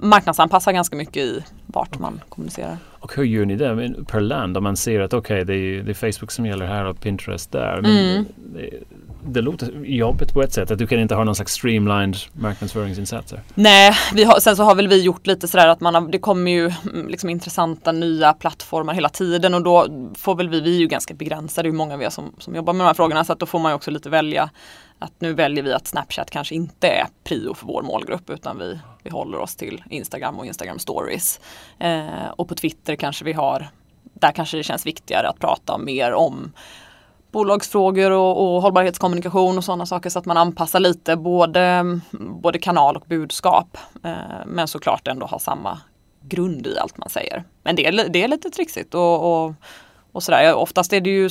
marknadsanpassa 0.01 0.73
ganska 0.73 0.97
mycket 0.97 1.17
i 1.17 1.45
vart 1.67 1.99
man 1.99 2.21
kommunicerar. 2.29 2.77
Och 3.01 3.17
hur 3.17 3.25
gör 3.25 3.45
ni 3.45 3.57
det 3.57 4.05
per 4.09 4.21
land? 4.21 4.57
Om 4.57 4.65
man 4.65 4.77
ser 4.77 5.01
att 5.01 5.13
okej 5.13 5.43
okay, 5.43 5.57
det, 5.57 5.83
det, 5.83 5.91
är 5.91 6.13
Facebook 6.13 6.31
som 6.31 6.47
gäller 6.47 6.67
här 6.67 6.85
och 6.85 7.01
Pinterest 7.01 7.53
där. 7.53 7.81
Men 7.83 7.99
mm. 7.99 8.25
det, 8.37 8.71
det 9.25 9.41
låter 9.41 9.85
jobbigt 9.85 10.35
på 10.35 10.43
ett 10.43 10.53
sätt 10.53 10.71
att 10.71 10.79
du 10.79 10.87
kan 10.87 11.01
inte 11.01 11.15
ha 11.15 11.25
någon 11.25 11.35
slags 11.35 11.53
streamlined 11.53 12.17
marknadsföringsinsatser. 12.33 13.43
Nej, 13.55 13.93
vi 14.15 14.25
har, 14.25 14.41
sen 14.41 14.57
så 14.57 14.63
har 14.63 14.75
väl 14.75 14.89
vi 14.89 15.03
gjort 15.03 15.27
lite 15.27 15.49
sådär 15.49 15.69
att 15.69 15.81
man 15.81 15.95
har, 15.95 16.09
det 16.09 16.19
kommer 16.19 16.51
ju 16.51 16.73
mm, 16.93 17.09
liksom 17.09 17.31
intressanta 17.31 17.93
nya 17.93 18.33
plattformar 18.33 18.95
hela 18.95 19.09
tiden 19.09 19.55
och 19.55 19.63
då 19.63 19.87
får 20.19 20.35
väl 20.35 20.49
vi, 20.49 20.61
vi 20.61 20.77
är 20.77 20.81
ju 20.81 20.87
ganska 20.87 21.15
begränsade 21.15 21.69
hur 21.69 21.77
många 21.77 21.97
vi 21.97 22.05
är 22.05 22.11
som, 22.11 22.35
som 22.39 22.55
jobbar 22.55 22.73
med 22.73 22.85
de 22.85 22.87
här 22.87 22.95
frågorna 22.95 23.25
så 23.25 23.33
att 23.33 23.39
då 23.39 23.47
får 23.47 23.59
man 23.59 23.73
ju 23.73 23.77
också 23.77 23.91
lite 23.91 24.11
välja 24.11 24.51
att 24.99 25.13
nu 25.19 25.35
väljer 25.35 25.65
vi 25.65 25.73
att 25.73 25.87
Snapchat 25.87 26.31
kanske 26.31 26.55
inte 26.55 26.89
är 26.89 27.07
prio 27.25 27.55
för 27.55 27.67
vår 27.67 27.83
målgrupp 27.83 28.31
utan 28.31 28.59
vi, 28.59 28.79
vi 29.03 29.11
håller 29.11 29.39
oss 29.39 29.57
till 29.57 29.85
Instagram 29.91 30.39
och 30.39 30.47
Instagram 30.47 30.79
stories. 30.79 31.41
Eh, 31.79 32.29
och 32.37 32.49
på 32.49 32.55
Twitter 32.55 32.97
kanske 32.97 33.25
vi 33.25 33.33
har, 33.33 33.69
där 34.03 34.33
kanske 34.33 34.57
det 34.57 34.63
känns 34.63 34.87
viktigare 34.87 35.29
att 35.29 35.39
prata 35.39 35.79
mer 35.79 36.13
om 36.13 36.53
bolagsfrågor 37.33 38.11
och, 38.11 38.55
och 38.55 38.63
hållbarhetskommunikation 38.63 39.59
och 39.59 39.65
sådana 39.65 39.87
saker 39.87 40.11
så 40.11 40.19
att 40.19 40.27
man 40.27 40.37
anpassar 40.37 40.81
lite 40.81 41.17
både, 41.17 42.01
både 42.43 42.59
kanal 42.59 42.97
och 42.97 43.05
budskap. 43.07 43.79
Eh, 44.05 44.13
men 44.47 44.69
såklart 44.69 45.09
ändå 45.09 45.27
ha 45.27 45.39
samma 45.39 45.81
grund 46.23 46.67
i 46.67 46.79
allt 46.79 46.99
man 46.99 47.09
säger. 47.09 47.45
Men 47.63 47.77
det 47.77 47.87
är, 47.87 48.09
det 48.09 48.23
är 48.23 48.29
lite 48.29 48.51
trixigt 48.51 48.95
och, 48.95 49.45
och 49.45 49.55
och 50.13 50.23
sådär. 50.23 50.55
Oftast 50.55 50.93
är 50.93 51.01
det 51.01 51.11
ju 51.11 51.29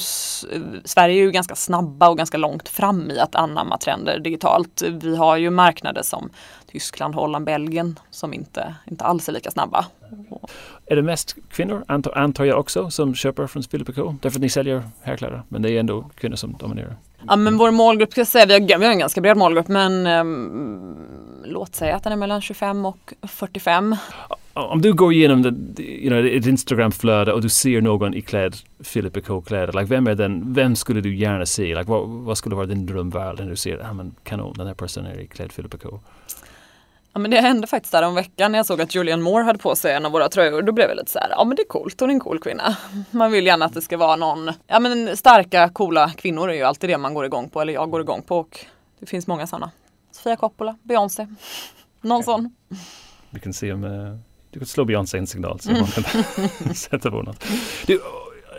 Sverige 0.86 1.22
är 1.22 1.24
ju 1.26 1.32
ganska 1.32 1.56
snabba 1.56 2.10
och 2.10 2.18
ganska 2.18 2.38
långt 2.38 2.70
fram 2.70 3.12
i 3.12 3.20
att 3.20 3.36
anamma 3.36 3.78
trender 3.78 4.20
digitalt. 4.20 4.82
Vi 4.82 5.16
har 5.16 5.38
ju 5.38 5.50
marknader 5.50 6.02
som 6.02 6.30
Tyskland, 6.72 7.16
Holland, 7.16 7.46
Belgien 7.46 8.00
som 8.10 8.34
inte, 8.34 8.76
inte 8.86 9.04
alls 9.04 9.30
är 9.30 9.34
lika 9.34 9.52
snabba. 9.52 9.86
Är 10.86 10.96
det 10.96 11.02
mest 11.02 11.36
kvinnor, 11.50 11.84
antar, 11.88 12.18
antar 12.18 12.46
jag 12.46 12.60
också, 12.60 12.90
som 12.90 13.16
köper 13.16 13.48
från 13.48 13.64
Philip 13.64 13.96
Co? 13.96 14.16
Därför 14.22 14.38
att 14.38 14.42
ni 14.42 14.50
säljer 14.50 14.84
herrkläder, 15.02 15.44
men 15.48 15.62
det 15.62 15.72
är 15.72 15.80
ändå 15.80 16.10
kvinnor 16.16 16.36
som 16.36 16.58
dominerar. 16.60 16.96
Ja 17.28 17.36
men 17.36 17.58
vår 17.58 17.72
målgrupp, 17.72 18.12
ska 18.12 18.22
jag 18.22 18.28
säga, 18.28 18.46
vi 18.46 18.54
har, 18.54 18.80
vi 18.80 18.86
har 18.86 18.92
en 18.92 19.00
ganska 19.00 19.22
bred 19.22 19.38
målgrupp 19.38 19.68
men 19.68 20.08
um, 20.08 20.98
låt 21.46 21.76
säga 21.76 21.96
att 21.96 22.04
den 22.04 22.14
är 22.14 22.18
mellan 22.18 22.42
25 22.42 22.86
och 22.86 23.14
45. 23.28 23.96
Om 24.54 24.82
du 24.82 24.94
går 24.94 25.14
igenom 25.14 25.42
det, 25.42 25.84
you 25.84 26.10
know, 26.10 26.26
ett 26.26 26.46
Instagramflöde 26.46 27.34
och 27.34 27.42
du 27.42 27.50
ser 27.50 27.82
någon 27.82 28.14
iklädd 28.14 28.56
Philip 28.94 29.26
K-kläder, 29.26 29.74
like, 29.74 29.96
vem 29.96 30.08
är 30.08 30.16
den, 30.16 30.54
vem 30.54 30.76
skulle 30.76 31.02
du 31.02 31.16
gärna 31.16 31.46
se? 31.46 31.76
Like, 31.76 31.90
vad, 31.90 32.08
vad 32.08 32.38
skulle 32.38 32.56
vara 32.56 32.66
din 32.66 32.86
drömvärld 32.86 33.40
när 33.40 33.50
du 33.50 33.56
ser, 33.56 33.86
ah, 33.90 33.94
men 33.94 34.16
kanon, 34.24 34.54
den 34.58 34.68
här 34.68 34.74
personen 34.74 35.12
är 35.12 35.20
iklädd 35.20 35.54
Philip 35.54 35.82
K? 35.84 36.00
Ja 37.14 37.20
men 37.20 37.32
det 37.32 37.42
hände 37.42 37.68
faktiskt 37.68 37.92
där 37.92 38.04
om 38.04 38.16
veckan 38.16 38.52
när 38.52 38.60
jag 38.60 38.66
såg 38.66 38.82
att 38.82 38.96
Julian 38.96 39.22
Moore 39.22 39.44
hade 39.44 39.60
på 39.60 39.76
sig 39.76 39.94
en 39.94 40.06
av 40.06 40.12
våra 40.12 40.30
tröjor. 40.30 40.62
Då 40.62 40.72
blev 40.72 40.90
jag 40.90 40.98
lite 40.98 41.12
så 41.12 41.20
här, 41.20 41.30
ja 41.30 41.44
men 41.44 41.56
det 41.56 41.62
är 41.62 41.68
coolt, 41.68 42.00
hon 42.00 42.10
är 42.10 42.14
en 42.14 42.20
cool 42.20 42.40
kvinna. 42.40 42.78
Man 43.12 43.32
vill 43.32 43.46
gärna 43.46 43.66
att 43.66 43.74
det 43.74 43.82
ska 43.82 43.98
vara 43.98 44.16
någon, 44.16 44.52
ja 44.68 44.80
men 44.80 45.18
starka, 45.18 45.70
coola 45.70 46.10
kvinnor 46.10 46.50
är 46.50 46.54
ju 46.54 46.64
alltid 46.64 46.90
det 46.90 46.98
man 46.98 47.14
går 47.14 47.26
igång 47.26 47.50
på, 47.50 47.62
eller 47.62 47.74
jag 47.74 47.90
går 47.92 48.02
igång 48.02 48.22
på 48.22 48.38
och 48.38 48.66
det 49.00 49.06
finns 49.06 49.28
många 49.28 49.48
sådana. 49.48 49.72
Sofia 50.12 50.36
Coppola, 50.36 50.78
Beyoncé, 50.84 51.28
någon 52.02 52.18
okay. 52.18 52.24
sån. 52.24 52.56
Vi 53.30 53.40
kan 53.40 53.54
se 53.54 53.74
om, 53.74 53.84
uh, 53.84 54.18
du 54.52 54.60
kan 54.60 54.68
slå 54.68 54.86
Beyoncé 54.86 55.18
en 55.18 55.28
signal 55.28 55.60
så 55.60 55.70
mm. 55.70 55.82
man 55.82 55.90
kan 55.90 56.74
sätta 56.76 57.12
på 57.12 57.22
något. 57.22 57.46
Du, 57.88 58.02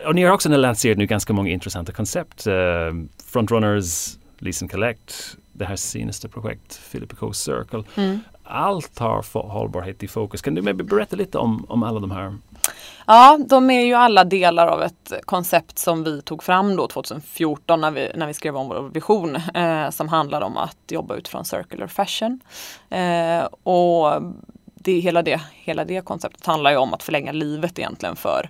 och 0.05 0.15
ni 0.15 0.23
har 0.23 0.31
också 0.31 0.49
lanserat 0.49 0.97
nu 0.97 1.05
ganska 1.05 1.33
många 1.33 1.49
intressanta 1.49 1.91
koncept. 1.91 2.47
Uh, 2.47 2.53
Frontrunners, 3.25 4.17
Lease 4.39 4.65
and 4.65 4.71
Collect, 4.71 5.37
det 5.53 5.65
här 5.65 5.75
senaste 5.75 6.29
projekt, 6.29 6.81
Philip 6.91 7.17
K 7.17 7.33
Circle. 7.33 7.83
Mm 7.95 8.19
allt 8.51 8.99
har 8.99 9.47
hållbarhet 9.49 10.03
i 10.03 10.07
fokus. 10.07 10.41
Kan 10.41 10.55
du 10.55 10.73
berätta 10.73 11.15
lite 11.15 11.37
om, 11.37 11.65
om 11.69 11.83
alla 11.83 11.99
de 11.99 12.11
här? 12.11 12.37
Ja, 13.07 13.39
de 13.49 13.69
är 13.69 13.81
ju 13.81 13.93
alla 13.93 14.23
delar 14.23 14.67
av 14.67 14.83
ett 14.83 15.13
koncept 15.25 15.79
som 15.79 16.03
vi 16.03 16.21
tog 16.21 16.43
fram 16.43 16.75
då 16.75 16.87
2014 16.87 17.81
när 17.81 17.91
vi, 17.91 18.11
när 18.15 18.27
vi 18.27 18.33
skrev 18.33 18.57
om 18.57 18.67
vår 18.67 18.89
vision 18.93 19.35
eh, 19.35 19.89
som 19.89 20.09
handlar 20.09 20.41
om 20.41 20.57
att 20.57 20.77
jobba 20.87 21.15
utifrån 21.15 21.45
circular 21.45 21.87
fashion. 21.87 22.39
Eh, 22.89 23.43
och 23.63 24.21
det, 24.75 24.99
hela, 24.99 25.21
det, 25.21 25.41
hela 25.53 25.85
det 25.85 26.05
konceptet 26.05 26.45
handlar 26.45 26.71
ju 26.71 26.77
om 26.77 26.93
att 26.93 27.03
förlänga 27.03 27.31
livet 27.31 27.79
egentligen 27.79 28.15
för 28.15 28.49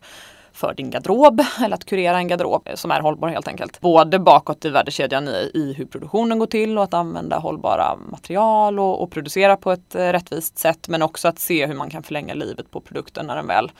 för 0.54 0.74
din 0.74 0.90
garderob 0.90 1.42
eller 1.66 1.76
att 1.76 1.86
kurera 1.86 2.18
en 2.18 2.28
garderob 2.28 2.70
som 2.76 2.92
är 2.92 3.02
hållbar 3.02 3.28
helt 3.28 3.48
enkelt. 3.48 3.82
Både 3.82 4.20
bakåt 4.20 4.66
i 4.66 4.70
värdekedjan 4.70 5.28
i, 5.28 5.52
i 5.54 5.74
hur 5.78 5.86
produktionen 5.86 6.40
går 6.40 6.48
till 6.48 6.78
och 6.78 6.84
att 6.84 6.94
använda 6.94 7.40
hållbara 7.40 7.96
material 8.12 8.80
och, 8.80 9.04
och 9.04 9.12
producera 9.12 9.58
på 9.58 9.72
ett 9.72 9.96
eh, 9.96 10.12
rättvist 10.12 10.58
sätt 10.58 10.88
men 10.88 11.02
också 11.02 11.28
att 11.28 11.40
se 11.40 11.66
hur 11.66 11.76
man 11.76 11.90
kan 11.90 12.04
förlänga 12.04 12.34
livet 12.34 12.72
på 12.72 12.82
produkten 12.82 13.28
när 13.28 13.36
den 13.36 13.48
väl 13.48 13.72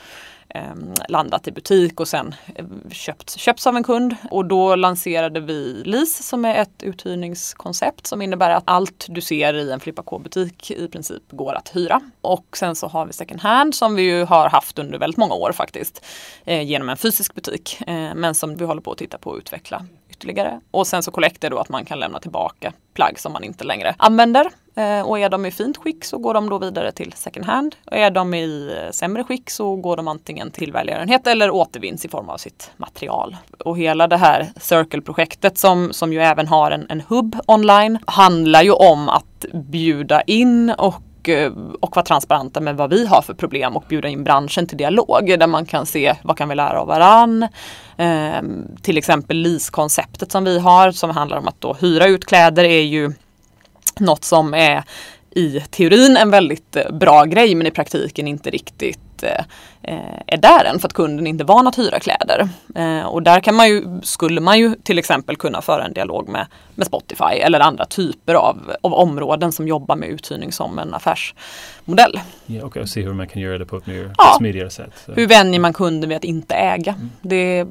Ehm, 0.54 0.94
landat 1.08 1.48
i 1.48 1.52
butik 1.52 2.00
och 2.00 2.08
sen 2.08 2.36
eh, 2.56 2.66
köpt, 2.92 3.40
köpts 3.40 3.68
av 3.68 3.76
en 3.76 3.84
kund. 3.84 4.16
Och 4.32 4.46
då 4.46 4.76
lanserade 4.76 5.40
vi 5.40 5.82
LIS 5.86 6.28
som 6.28 6.46
är 6.46 6.56
ett 6.56 6.84
uthyrningskoncept 6.84 8.08
som 8.08 8.22
innebär 8.22 8.50
att 8.50 8.64
allt 8.66 9.06
du 9.10 9.22
ser 9.22 9.54
i 9.54 9.72
en 9.72 9.80
Flippa 9.80 10.04
K-butik 10.04 10.72
i 10.72 10.88
princip 10.88 11.24
går 11.32 11.54
att 11.54 11.76
hyra. 11.76 12.02
Och 12.22 12.58
sen 12.58 12.76
så 12.76 12.88
har 12.88 13.06
vi 13.06 13.14
second 13.14 13.42
hand 13.42 13.76
som 13.76 13.96
vi 13.96 14.02
ju 14.02 14.24
har 14.24 14.50
haft 14.50 14.80
under 14.80 15.00
väldigt 15.00 15.18
många 15.18 15.34
år 15.34 15.52
faktiskt 15.52 16.06
eh, 16.46 16.62
genom 16.62 16.90
en 16.90 16.98
fysisk 16.98 17.36
butik 17.36 17.82
eh, 17.88 18.16
men 18.16 18.36
som 18.36 18.56
vi 18.56 18.66
håller 18.66 18.82
på 18.82 18.92
att 18.92 18.98
titta 18.98 19.18
på 19.18 19.34
att 19.34 19.40
utveckla 19.40 19.86
ytterligare. 20.10 20.60
Och 20.72 20.88
sen 20.88 21.04
så 21.04 21.12
collect 21.12 21.44
är 21.44 21.50
då 21.50 21.58
att 21.58 21.70
man 21.70 21.86
kan 21.86 22.00
lämna 22.00 22.20
tillbaka 22.20 22.74
plagg 22.94 23.20
som 23.20 23.34
man 23.34 23.44
inte 23.44 23.64
längre 23.64 23.96
använder. 23.98 24.50
Eh, 24.76 25.02
och 25.02 25.20
är 25.20 25.30
de 25.30 25.46
i 25.46 25.52
fint 25.52 25.78
skick 25.78 26.06
så 26.06 26.18
går 26.18 26.34
de 26.34 26.50
då 26.50 26.58
vidare 26.58 26.92
till 26.92 27.14
second 27.16 27.46
hand. 27.46 27.76
Och 27.86 27.98
är 27.98 28.12
de 28.12 28.34
i 28.34 28.76
eh, 28.78 28.92
sämre 28.92 29.24
skick 29.24 29.50
så 29.50 29.76
går 29.76 29.98
de 29.98 30.08
antingen 30.08 30.52
till 30.52 30.72
välgörenhet 30.72 31.28
eller 31.28 31.50
återvinns 31.50 32.06
i 32.06 32.10
form 32.10 32.30
av 32.30 32.38
sitt 32.38 32.72
material. 32.78 33.38
Och 33.60 33.78
hela 33.78 34.08
det 34.08 34.18
här 34.18 34.52
Circle-projektet 34.60 35.58
som, 35.58 35.94
som 35.94 36.14
ju 36.14 36.20
även 36.20 36.48
har 36.48 36.72
en, 36.72 36.86
en 36.90 37.02
hubb 37.08 37.36
online 37.48 38.00
handlar 38.08 38.62
ju 38.64 38.72
om 38.72 39.10
att 39.10 39.46
bjuda 39.54 40.22
in 40.22 40.70
och 40.78 41.30
eh, 41.30 41.52
och, 41.80 41.96
vara 41.96 42.06
transparenta 42.06 42.60
med 42.60 42.78
vad 42.78 42.90
vi 42.90 43.06
har 43.06 43.22
för 43.22 43.34
problem 43.34 43.76
och 43.76 43.84
bjuda 43.90 44.08
in 44.08 44.24
branschen 44.24 44.68
till 44.68 44.78
dialog 44.78 45.36
där 45.40 45.48
man 45.48 45.66
kan 45.66 45.86
se 45.86 46.16
vad 46.24 46.38
kan 46.38 46.50
vi 46.50 46.56
lära 46.56 46.82
av 46.82 46.88
varann. 46.88 47.48
Ehm, 47.98 48.78
till 48.82 48.98
exempel 48.98 49.38
LIS-konceptet 49.38 50.32
som 50.32 50.44
vi 50.44 50.60
har 50.60 50.92
som 50.92 51.10
handlar 51.10 51.38
om 51.38 51.48
att 51.48 51.62
då 51.62 51.74
hyra 51.74 52.08
ut 52.08 52.26
kläder 52.26 52.64
är 52.64 52.82
ju 52.82 53.14
något 54.02 54.24
som 54.24 54.54
är 54.54 54.84
i 55.36 55.60
teorin 55.60 56.18
en 56.18 56.32
väldigt 56.32 56.76
eh, 56.76 56.92
bra 56.92 57.26
grej 57.26 57.56
men 57.56 57.68
i 57.68 57.72
praktiken 57.72 58.28
inte 58.28 58.50
riktigt 58.50 59.24
eh, 59.24 59.46
är 60.28 60.38
där 60.38 60.66
än 60.66 60.80
för 60.80 60.88
att 60.88 60.94
kunden 60.94 61.28
inte 61.28 61.44
är 61.44 61.46
van 61.46 61.68
att 61.68 61.78
hyra 61.78 62.00
kläder. 62.00 62.50
Eh, 62.76 63.06
och 63.06 63.24
där 63.24 63.40
kan 63.40 63.56
man 63.56 63.70
ju, 63.70 64.02
skulle 64.04 64.42
man 64.42 64.60
ju 64.60 64.76
till 64.84 65.00
exempel 65.00 65.36
kunna 65.36 65.62
föra 65.62 65.86
en 65.86 65.94
dialog 65.94 66.30
med, 66.30 66.48
med 66.76 66.88
Spotify 66.88 67.24
eller 67.24 67.60
andra 67.60 67.86
typer 67.86 68.34
av, 68.34 68.76
av 68.82 68.94
områden 68.94 69.52
som 69.52 69.68
jobbar 69.68 69.96
med 69.96 70.10
uthyrning 70.10 70.52
som 70.52 70.80
en 70.80 70.94
affärsmodell. 70.94 72.20
Ja, 72.46 72.66
och 72.66 72.90
se 72.90 73.02
hur 73.02 73.14
man 73.14 73.28
kan 73.28 73.42
göra 73.42 73.58
det 73.58 73.66
på 73.66 73.78
ett 73.78 73.86
mer 73.86 74.14
ja. 74.18 74.36
smidigare 74.38 74.70
sätt. 74.70 74.92
Så. 75.06 75.12
Hur 75.14 75.28
vänjer 75.28 75.60
man 75.60 75.74
kunden 75.74 76.10
vid 76.10 76.18
att 76.18 76.24
inte 76.24 76.56
äga? 76.56 76.94
Mm. 76.94 77.10
Det... 77.22 77.68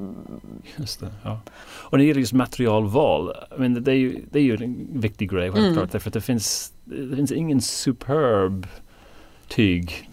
Just 0.77 1.01
det, 1.01 1.09
ja. 1.25 1.41
Och 1.91 1.99
när 1.99 2.05
det 2.05 2.09
gäller 2.09 2.21
just 2.21 2.33
materialval, 2.33 3.33
men 3.57 3.85
det, 3.85 3.93
är 3.93 3.97
ju, 3.97 4.25
det 4.31 4.39
är 4.39 4.43
ju 4.43 4.55
en 4.55 5.01
viktig 5.01 5.31
grej 5.31 5.53
självklart. 5.53 5.77
Mm. 5.77 5.89
Därför 5.93 6.11
att 6.11 6.15
det 6.15 6.21
finns, 6.21 6.73
det 6.85 7.17
finns 7.17 7.33
ingen 7.33 7.61
superb 7.61 8.67
tyg 9.49 10.11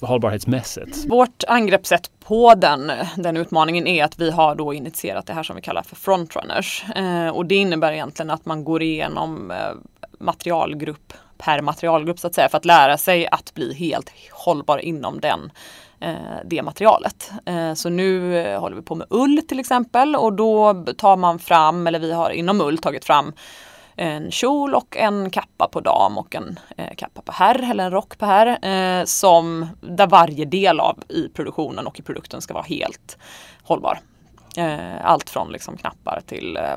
hållbarhetsmässigt. 0.00 1.04
Vårt 1.08 1.44
angreppssätt 1.48 2.10
på 2.20 2.54
den, 2.54 2.92
den 3.16 3.36
utmaningen 3.36 3.86
är 3.86 4.04
att 4.04 4.18
vi 4.18 4.30
har 4.30 4.54
då 4.54 4.74
initierat 4.74 5.26
det 5.26 5.32
här 5.32 5.42
som 5.42 5.56
vi 5.56 5.62
kallar 5.62 5.82
för 5.82 5.96
frontrunners. 5.96 6.84
Eh, 6.96 7.28
och 7.28 7.46
det 7.46 7.54
innebär 7.54 7.92
egentligen 7.92 8.30
att 8.30 8.46
man 8.46 8.64
går 8.64 8.82
igenom 8.82 9.50
eh, 9.50 9.56
materialgrupp 10.18 11.12
per 11.38 11.62
materialgrupp 11.62 12.18
så 12.18 12.26
att 12.26 12.34
säga 12.34 12.48
för 12.48 12.58
att 12.58 12.64
lära 12.64 12.98
sig 12.98 13.26
att 13.26 13.54
bli 13.54 13.74
helt 13.74 14.12
hållbar 14.30 14.78
inom 14.78 15.20
den 15.20 15.52
Eh, 16.00 16.14
det 16.44 16.62
materialet. 16.62 17.30
Eh, 17.46 17.74
så 17.74 17.88
nu 17.88 18.56
håller 18.56 18.76
vi 18.76 18.82
på 18.82 18.94
med 18.94 19.06
ull 19.10 19.42
till 19.48 19.60
exempel 19.60 20.16
och 20.16 20.32
då 20.32 20.84
tar 20.98 21.16
man 21.16 21.38
fram, 21.38 21.86
eller 21.86 21.98
vi 21.98 22.12
har 22.12 22.30
inom 22.30 22.60
ull 22.60 22.78
tagit 22.78 23.04
fram 23.04 23.32
en 23.96 24.30
kjol 24.30 24.74
och 24.74 24.96
en 24.96 25.30
kappa 25.30 25.68
på 25.68 25.80
dam 25.80 26.18
och 26.18 26.34
en 26.34 26.58
eh, 26.76 26.94
kappa 26.96 27.22
på 27.22 27.32
herr 27.32 27.70
eller 27.70 27.84
en 27.84 27.90
rock 27.90 28.18
på 28.18 28.26
herr. 28.26 28.64
Eh, 28.64 29.04
som, 29.04 29.66
där 29.80 30.06
varje 30.06 30.44
del 30.44 30.80
av 30.80 30.98
i 31.08 31.28
produktionen 31.28 31.86
och 31.86 31.98
i 31.98 32.02
produkten 32.02 32.40
ska 32.40 32.54
vara 32.54 32.64
helt 32.64 33.18
hållbar. 33.62 34.00
Eh, 34.56 35.06
allt 35.06 35.30
från 35.30 35.52
liksom 35.52 35.76
knappar 35.76 36.22
till 36.26 36.56
eh, 36.56 36.76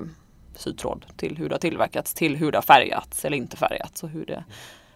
sytråd 0.56 1.06
till 1.18 1.38
hur 1.38 1.50
det 1.50 1.56
har 1.56 1.60
tillverkats 1.60 2.14
till 2.14 2.36
hur 2.36 2.52
det 2.52 2.58
har 2.58 2.64
färgats 2.64 3.26
eller 3.26 3.38
inte 3.38 3.58
färgats 3.58 4.04
och 4.04 4.10
hur 4.10 4.26
det 4.26 4.44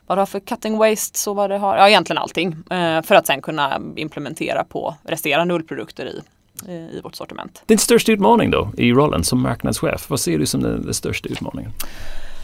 vad 0.08 0.17
det 0.17 0.22
har 0.22 0.26
för 0.26 0.39
cutting 0.39 0.78
waste, 0.78 1.20
så 1.20 1.34
vad 1.34 1.50
det 1.50 1.58
har, 1.58 1.78
ja 1.78 1.89
egentligen 1.89 2.17
allting. 2.17 2.56
Eh, 2.72 3.02
för 3.02 3.15
att 3.15 3.28
sen 3.28 3.41
kunna 3.41 3.82
implementera 3.96 4.63
på 4.63 4.96
resterande 5.04 5.54
ullprodukter 5.54 6.06
i 6.06 6.22
Eh, 6.65 6.98
i 6.98 7.02
vårt 7.04 7.15
sortiment. 7.15 7.63
Din 7.65 7.78
största 7.78 8.12
utmaning 8.12 8.52
då 8.52 8.72
i 8.78 8.91
rollen 8.91 9.24
som 9.24 9.41
marknadschef, 9.41 10.10
vad 10.10 10.20
ser 10.20 10.39
du 10.39 10.46
som 10.46 10.63
den, 10.63 10.86
den 10.86 10.93
största 10.93 11.30
utmaningen? 11.30 11.72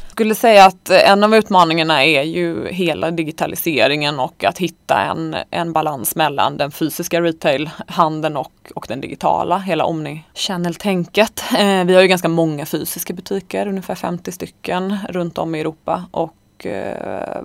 Jag 0.04 0.12
skulle 0.12 0.36
säga 0.36 0.65
att 0.65 0.89
en 0.89 1.23
av 1.23 1.36
utmaningarna 1.36 2.06
är 2.06 2.23
ju 2.23 2.67
hela 2.67 3.12
digitaliseringen 3.12 4.19
och 4.19 4.43
att 4.43 4.58
hitta 4.58 5.02
en, 5.02 5.36
en 5.49 5.73
balans 5.73 6.15
mellan 6.15 6.58
den 6.58 6.71
fysiska 6.71 7.21
retailhandeln 7.21 8.38
och, 8.38 8.54
och 8.76 8.86
den 8.89 9.02
digitala, 9.02 9.58
hela 9.58 9.86
omni-channel-tänket. 9.86 11.43
Eh, 11.58 11.84
vi 11.84 11.95
har 11.95 12.02
ju 12.02 12.08
ganska 12.08 12.28
många 12.28 12.65
fysiska 12.65 13.13
butiker, 13.13 13.67
ungefär 13.67 13.95
50 13.95 14.32
stycken 14.32 14.97
runt 15.10 15.38
om 15.38 15.56
i 15.56 15.60
Europa 15.60 16.06
och 16.12 16.36
eh, 16.65 17.41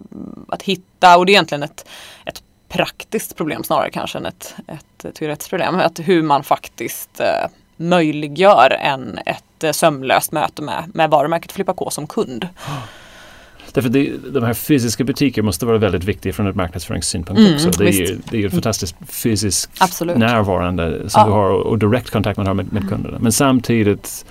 att 0.48 0.62
hitta, 0.62 1.18
och 1.18 1.26
det 1.26 1.30
är 1.30 1.34
egentligen 1.34 1.62
ett, 1.62 1.88
ett 2.24 2.42
praktiskt 2.68 3.36
problem 3.36 3.64
snarare 3.64 3.90
kanske 3.90 4.18
än 4.18 4.26
ett, 4.26 4.54
ett 4.66 5.14
Tourettes-problem. 5.14 5.74
Att 5.74 5.98
hur 5.98 6.22
man 6.22 6.44
faktiskt 6.44 7.20
eh, 7.20 7.50
möjliggör 7.76 8.70
en, 8.80 9.18
ett 9.26 9.64
eh, 9.64 9.72
sömlöst 9.72 10.32
möte 10.32 10.62
med, 10.62 10.90
med 10.94 11.10
varumärket 11.10 11.52
Flippa 11.52 11.74
K 11.74 11.90
som 11.90 12.06
kund. 12.06 12.48
Därför 13.72 13.88
det, 13.88 14.12
de 14.32 14.44
här 14.44 14.54
fysiska 14.54 15.04
butikerna 15.04 15.46
måste 15.46 15.66
vara 15.66 15.78
väldigt 15.78 16.04
viktiga 16.04 16.32
från 16.32 16.46
ett 16.46 16.56
marknadsföringssynpunkt 16.56 17.40
mm, 17.40 17.54
också. 17.54 17.70
Det 17.70 17.88
är, 17.88 17.92
ju, 17.92 18.18
det 18.30 18.36
är 18.36 18.40
ju 18.40 18.50
fantastiskt 18.50 18.96
fysiskt 19.08 19.80
närvarande 20.00 21.10
som 21.10 21.20
ja. 21.20 21.26
du 21.26 21.32
har 21.32 21.50
och, 21.50 21.66
och 21.66 21.78
direkt 21.78 22.10
kontakt 22.10 22.36
man 22.36 22.46
har 22.46 22.54
med, 22.54 22.72
med 22.72 22.88
kunderna. 22.88 23.18
Men 23.20 23.32
samtidigt 23.32 24.24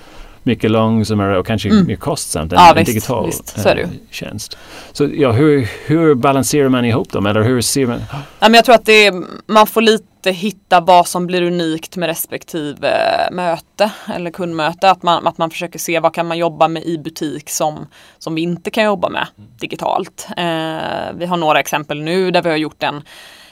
mycket 0.48 0.70
långsammare 0.70 1.38
och 1.38 1.46
kanske 1.46 1.68
mm. 1.68 1.86
mer 1.86 1.96
kostsamt 1.96 2.52
än 2.52 2.58
ja, 2.58 2.70
en 2.70 2.76
visst, 2.76 2.86
digital 2.86 3.26
visst, 3.26 3.60
så 3.60 3.68
äh, 3.68 3.88
tjänst. 4.10 4.58
Så 4.92 5.08
ja, 5.14 5.32
hur, 5.32 5.68
hur 5.86 6.14
balanserar 6.14 6.68
man 6.68 6.84
ihop 6.84 7.12
dem 7.12 7.26
eller 7.26 7.42
hur 7.42 7.60
ser 7.60 7.86
man? 7.86 8.00
Ja, 8.10 8.18
men 8.40 8.54
jag 8.54 8.64
tror 8.64 8.74
att 8.74 8.84
det 8.84 9.06
är, 9.06 9.24
man 9.46 9.66
får 9.66 9.82
lite 9.82 10.30
hitta 10.30 10.80
vad 10.80 11.06
som 11.06 11.26
blir 11.26 11.42
unikt 11.42 11.96
med 11.96 12.06
respektive 12.06 12.90
möte 13.32 13.90
eller 14.14 14.30
kundmöte. 14.30 14.90
Att 14.90 15.02
man, 15.02 15.26
att 15.26 15.38
man 15.38 15.50
försöker 15.50 15.78
se 15.78 16.00
vad 16.00 16.14
kan 16.14 16.26
man 16.26 16.38
jobba 16.38 16.68
med 16.68 16.84
i 16.84 16.98
butik 16.98 17.50
som, 17.50 17.86
som 18.18 18.34
vi 18.34 18.42
inte 18.42 18.70
kan 18.70 18.84
jobba 18.84 19.08
med 19.08 19.26
digitalt. 19.60 20.28
Eh, 20.36 21.14
vi 21.14 21.26
har 21.26 21.36
några 21.36 21.60
exempel 21.60 22.02
nu 22.02 22.30
där 22.30 22.42
vi 22.42 22.50
har 22.50 22.56
gjort 22.56 22.82
en 22.82 23.02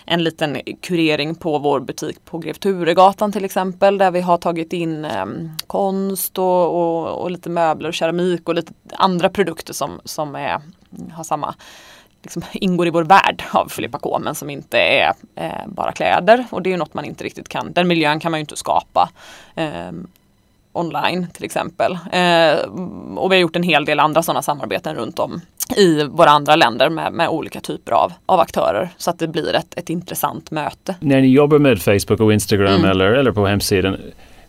en 0.07 0.25
liten 0.25 0.61
kurering 0.81 1.35
på 1.35 1.59
vår 1.59 1.81
butik 1.81 2.25
på 2.25 2.39
Grev 2.39 2.55
Turegatan 2.55 3.33
till 3.33 3.45
exempel 3.45 3.99
där 3.99 4.11
vi 4.11 4.21
har 4.21 4.39
tagit 4.39 4.73
in 4.73 5.05
eh, 5.05 5.27
konst 5.67 6.39
och, 6.39 6.75
och, 6.75 7.23
och, 7.23 7.31
lite 7.31 7.51
möbler 7.51 7.89
och 7.89 7.95
keramik 7.95 8.49
och 8.49 8.55
lite 8.55 8.73
andra 8.91 9.29
produkter 9.29 9.73
som, 9.73 10.01
som 10.05 10.35
är, 10.35 10.61
har 11.13 11.25
samma 11.25 11.55
liksom 12.23 12.43
ingår 12.53 12.87
i 12.87 12.91
vår 12.91 13.05
värld 13.05 13.43
av 13.53 13.69
Filippa 13.69 13.99
K 13.99 14.19
men 14.19 14.35
som 14.35 14.51
inte 14.51 14.79
är 14.79 15.13
eh, 15.35 15.67
bara 15.67 15.93
kläder 15.93 16.45
och 16.51 16.63
det 16.63 16.73
är 16.73 16.77
något 16.77 16.95
man 16.95 17.05
inte 17.05 17.25
riktigt 17.25 17.49
kan. 17.49 17.73
Den 17.73 17.89
miljön 17.89 18.21
kan 18.21 18.31
man 18.31 18.41
ju 18.41 18.43
inte 18.43 18.57
skapa 18.57 19.11
eh, 19.55 19.93
online 20.79 21.27
till 21.33 21.45
exempel. 21.45 21.93
Eh, 22.13 22.59
och 23.17 23.33
vi 23.33 23.37
har 23.37 23.41
gjort 23.41 23.57
en 23.57 23.63
hel 23.63 23.85
del 23.85 24.01
andra 24.01 24.23
sådana 24.23 24.43
samarbeten 24.43 24.95
runt 24.95 25.19
om 25.19 25.41
i 25.77 26.05
våra 26.05 26.31
andra 26.31 26.57
länder 26.57 26.91
med, 26.91 27.13
med 27.13 27.29
olika 27.29 27.61
typer 27.61 27.93
av, 27.93 28.13
av 28.27 28.41
aktörer 28.41 28.89
så 28.97 29.11
att 29.11 29.19
det 29.19 29.29
blir 29.29 29.55
ett, 29.55 29.79
ett 29.79 29.91
intressant 29.91 30.51
möte. 30.51 30.95
När 31.01 31.21
ni 31.21 31.29
jobbar 31.29 31.59
med 31.59 31.83
Facebook 31.83 32.21
och 32.21 32.33
Instagram 32.33 32.75
mm. 32.75 32.91
eller, 32.91 33.07
eller 33.07 33.33
på 33.33 33.47
hemsidan 33.47 33.97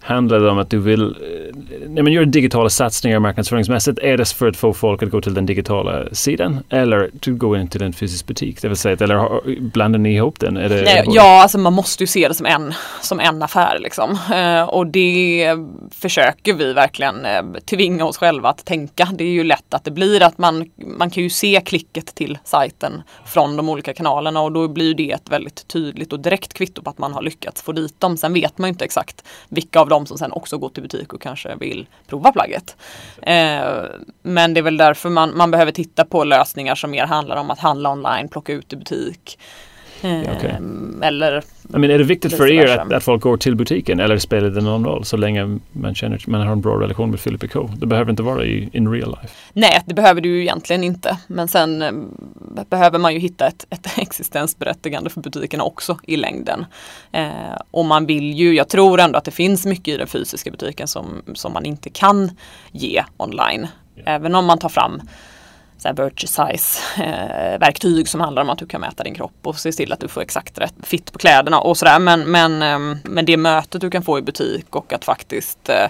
handlar 0.07 0.39
det 0.39 0.49
om 0.49 0.57
att 0.57 0.69
du 0.69 0.79
vill 0.79 1.01
eh, 1.01 1.47
när 1.87 2.03
man 2.03 2.11
gör 2.11 2.25
digitala 2.25 2.69
satsningar 2.69 3.19
marknadsföringsmässigt, 3.19 3.99
är 3.99 4.17
det 4.17 4.25
för 4.25 4.47
att 4.47 4.57
få 4.57 4.73
folk 4.73 5.03
att 5.03 5.09
gå 5.09 5.21
till 5.21 5.33
den 5.33 5.45
digitala 5.45 6.05
sidan 6.11 6.59
eller 6.69 7.03
att 7.15 7.25
gå 7.25 7.57
in 7.57 7.67
till 7.67 7.81
en 7.83 7.93
fysisk 7.93 8.27
butik? 8.27 8.61
Det 8.61 8.67
vill 8.67 8.77
säga, 8.77 8.97
eller 8.99 9.59
blandar 9.61 9.99
ni 9.99 10.15
ihop 10.15 10.39
den? 10.39 10.53
Det, 10.53 10.67
Nej, 10.69 11.03
ja, 11.07 11.41
alltså 11.41 11.57
man 11.57 11.73
måste 11.73 12.03
ju 12.03 12.07
se 12.07 12.27
det 12.27 12.33
som 12.33 12.45
en, 12.45 12.73
som 13.01 13.19
en 13.19 13.43
affär 13.43 13.79
liksom. 13.79 14.17
Eh, 14.33 14.63
och 14.63 14.87
det 14.87 15.55
försöker 15.91 16.53
vi 16.53 16.73
verkligen 16.73 17.25
eh, 17.25 17.43
tvinga 17.69 18.05
oss 18.05 18.17
själva 18.17 18.49
att 18.49 18.65
tänka. 18.65 19.07
Det 19.13 19.23
är 19.23 19.31
ju 19.31 19.43
lätt 19.43 19.73
att 19.73 19.83
det 19.83 19.91
blir 19.91 20.23
att 20.23 20.37
man, 20.37 20.69
man 20.75 21.09
kan 21.09 21.23
ju 21.23 21.29
se 21.29 21.61
klicket 21.65 22.15
till 22.15 22.37
sajten 22.43 23.01
från 23.25 23.57
de 23.57 23.69
olika 23.69 23.93
kanalerna 23.93 24.41
och 24.41 24.51
då 24.51 24.67
blir 24.67 24.93
det 24.93 25.11
ett 25.11 25.29
väldigt 25.29 25.67
tydligt 25.67 26.13
och 26.13 26.19
direkt 26.19 26.53
kvitto 26.53 26.81
på 26.81 26.89
att 26.89 26.97
man 26.97 27.13
har 27.13 27.21
lyckats 27.21 27.61
få 27.61 27.71
dit 27.71 27.99
dem. 27.99 28.17
Sen 28.17 28.33
vet 28.33 28.57
man 28.57 28.67
ju 28.67 28.71
inte 28.71 28.85
exakt 28.85 29.23
vilka 29.49 29.79
av 29.79 29.89
dem 29.89 29.96
som 30.05 30.17
sen 30.17 30.31
också 30.31 30.57
går 30.57 30.69
till 30.69 30.83
butik 30.83 31.13
och 31.13 31.21
kanske 31.21 31.55
vill 31.55 31.87
prova 32.07 32.31
plagget. 32.31 32.75
Eh, 33.21 33.83
men 34.21 34.53
det 34.53 34.59
är 34.59 34.61
väl 34.61 34.77
därför 34.77 35.09
man, 35.09 35.37
man 35.37 35.51
behöver 35.51 35.71
titta 35.71 36.05
på 36.05 36.23
lösningar 36.23 36.75
som 36.75 36.91
mer 36.91 37.05
handlar 37.05 37.35
om 37.35 37.51
att 37.51 37.59
handla 37.59 37.91
online, 37.91 38.27
plocka 38.27 38.53
ut 38.53 38.73
i 38.73 38.75
butik. 38.75 39.39
Eh, 40.01 40.19
okay. 40.19 40.53
Eller 41.01 41.43
I 41.73 41.77
mean, 41.77 41.91
är 41.91 41.97
det 41.97 42.03
viktigt 42.03 42.37
för 42.37 42.51
er 42.51 42.77
att, 42.77 42.93
att, 42.93 43.03
folk 43.03 43.21
går 43.21 43.37
till 43.37 43.55
butiken 43.55 43.99
eller 43.99 44.17
spelar 44.17 44.49
det 44.49 44.61
någon 44.61 44.85
roll 44.85 45.05
så 45.05 45.17
länge 45.17 45.59
man 45.71 45.95
känner 45.95 46.21
man 46.27 46.41
har 46.41 46.51
en 46.51 46.61
bra 46.61 46.81
relation 46.81 47.11
med 47.11 47.23
Philip 47.23 47.51
Co? 47.51 47.69
Det 47.77 47.85
behöver 47.85 48.11
inte 48.11 48.23
vara 48.23 48.45
i 48.45 48.69
in 48.73 48.91
real 48.91 49.09
life. 49.21 49.33
Nej, 49.53 49.81
det 49.85 49.93
behöver 49.93 50.21
du 50.21 50.29
ju 50.29 50.41
egentligen 50.41 50.83
inte. 50.83 51.17
Men 51.27 51.47
sen 51.47 51.81
eh, 51.81 51.91
behöver 52.69 52.99
man 52.99 53.13
ju 53.13 53.19
hitta 53.19 53.47
ett, 53.47 53.65
ett 53.69 53.87
existensberättigande 53.97 55.09
för 55.09 55.21
butikerna 55.21 55.63
också 55.63 55.97
i 56.03 56.17
längden. 56.17 56.65
Eh, 57.11 57.27
och 57.71 57.85
man 57.85 58.05
vill 58.05 58.33
ju, 58.33 58.55
jag 58.55 58.69
tror 58.69 58.99
ändå 58.99 59.17
att 59.17 59.25
det 59.25 59.31
finns 59.31 59.65
mycket 59.65 59.87
i 59.87 59.97
den 59.97 60.07
fysiska 60.07 60.51
butiken 60.51 60.87
som, 60.87 61.21
som 61.33 61.53
man 61.53 61.65
inte 61.65 61.89
kan 61.89 62.31
ge 62.71 63.03
online. 63.17 63.67
Yeah. 63.97 64.15
Även 64.15 64.35
om 64.35 64.45
man 64.45 64.57
tar 64.57 64.69
fram 64.69 65.01
så 65.77 65.93
virtue 65.93 66.27
size 66.27 66.81
eh, 67.03 67.59
verktyg 67.59 68.07
som 68.07 68.21
handlar 68.21 68.41
om 68.41 68.49
att 68.49 68.57
du 68.57 68.65
kan 68.65 68.81
mäta 68.81 69.03
din 69.03 69.15
kropp 69.15 69.37
och 69.43 69.59
se 69.59 69.71
till 69.71 69.93
att 69.93 69.99
du 69.99 70.07
får 70.07 70.21
exakt 70.21 70.57
rätt 70.57 70.73
fit 70.83 71.11
på 71.11 71.19
kläderna 71.19 71.59
och 71.59 71.77
sådär. 71.77 71.99
Men, 71.99 72.31
men, 72.31 72.61
eh, 72.61 72.97
men 73.03 73.25
det 73.25 73.37
mötet 73.37 73.81
du 73.81 73.89
kan 73.89 74.03
få 74.03 74.19
i 74.19 74.21
butik 74.21 74.75
och 74.75 74.93
att 74.93 75.05
faktiskt 75.05 75.69
eh, 75.69 75.87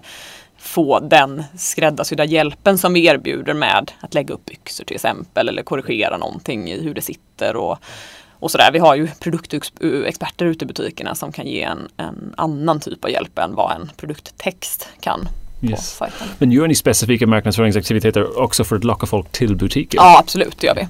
få 0.57 0.99
den 0.99 1.43
skräddarsydda 1.57 2.25
hjälpen 2.25 2.77
som 2.77 2.93
vi 2.93 3.05
erbjuder 3.05 3.53
med 3.53 3.91
att 3.99 4.13
lägga 4.13 4.33
upp 4.33 4.45
byxor 4.45 4.83
till 4.83 4.95
exempel 4.95 5.49
eller 5.49 5.63
korrigera 5.63 6.17
någonting 6.17 6.69
i 6.69 6.81
hur 6.81 6.93
det 6.93 7.01
sitter 7.01 7.55
och, 7.55 7.77
och 8.39 8.51
sådär. 8.51 8.69
Vi 8.73 8.79
har 8.79 8.95
ju 8.95 9.07
produktexperter 9.07 10.45
ute 10.45 10.65
i 10.65 10.67
butikerna 10.67 11.15
som 11.15 11.31
kan 11.31 11.47
ge 11.47 11.61
en, 11.61 11.87
en 11.97 12.33
annan 12.37 12.79
typ 12.79 13.05
av 13.05 13.11
hjälp 13.11 13.39
än 13.39 13.55
vad 13.55 13.75
en 13.75 13.91
produkttext 13.97 14.89
kan 14.99 15.27
Yes. 15.61 15.99
Men 16.37 16.51
gör 16.51 16.67
ni 16.67 16.75
specifika 16.75 17.27
marknadsföringsaktiviteter 17.27 18.39
också 18.39 18.63
för 18.63 18.75
att 18.75 18.83
locka 18.83 19.05
folk 19.05 19.31
till 19.31 19.55
butiken? 19.55 19.97
Ja, 20.03 20.19
absolut, 20.19 20.57
det 20.59 20.67
gör 20.67 20.75
vi. 20.75 20.87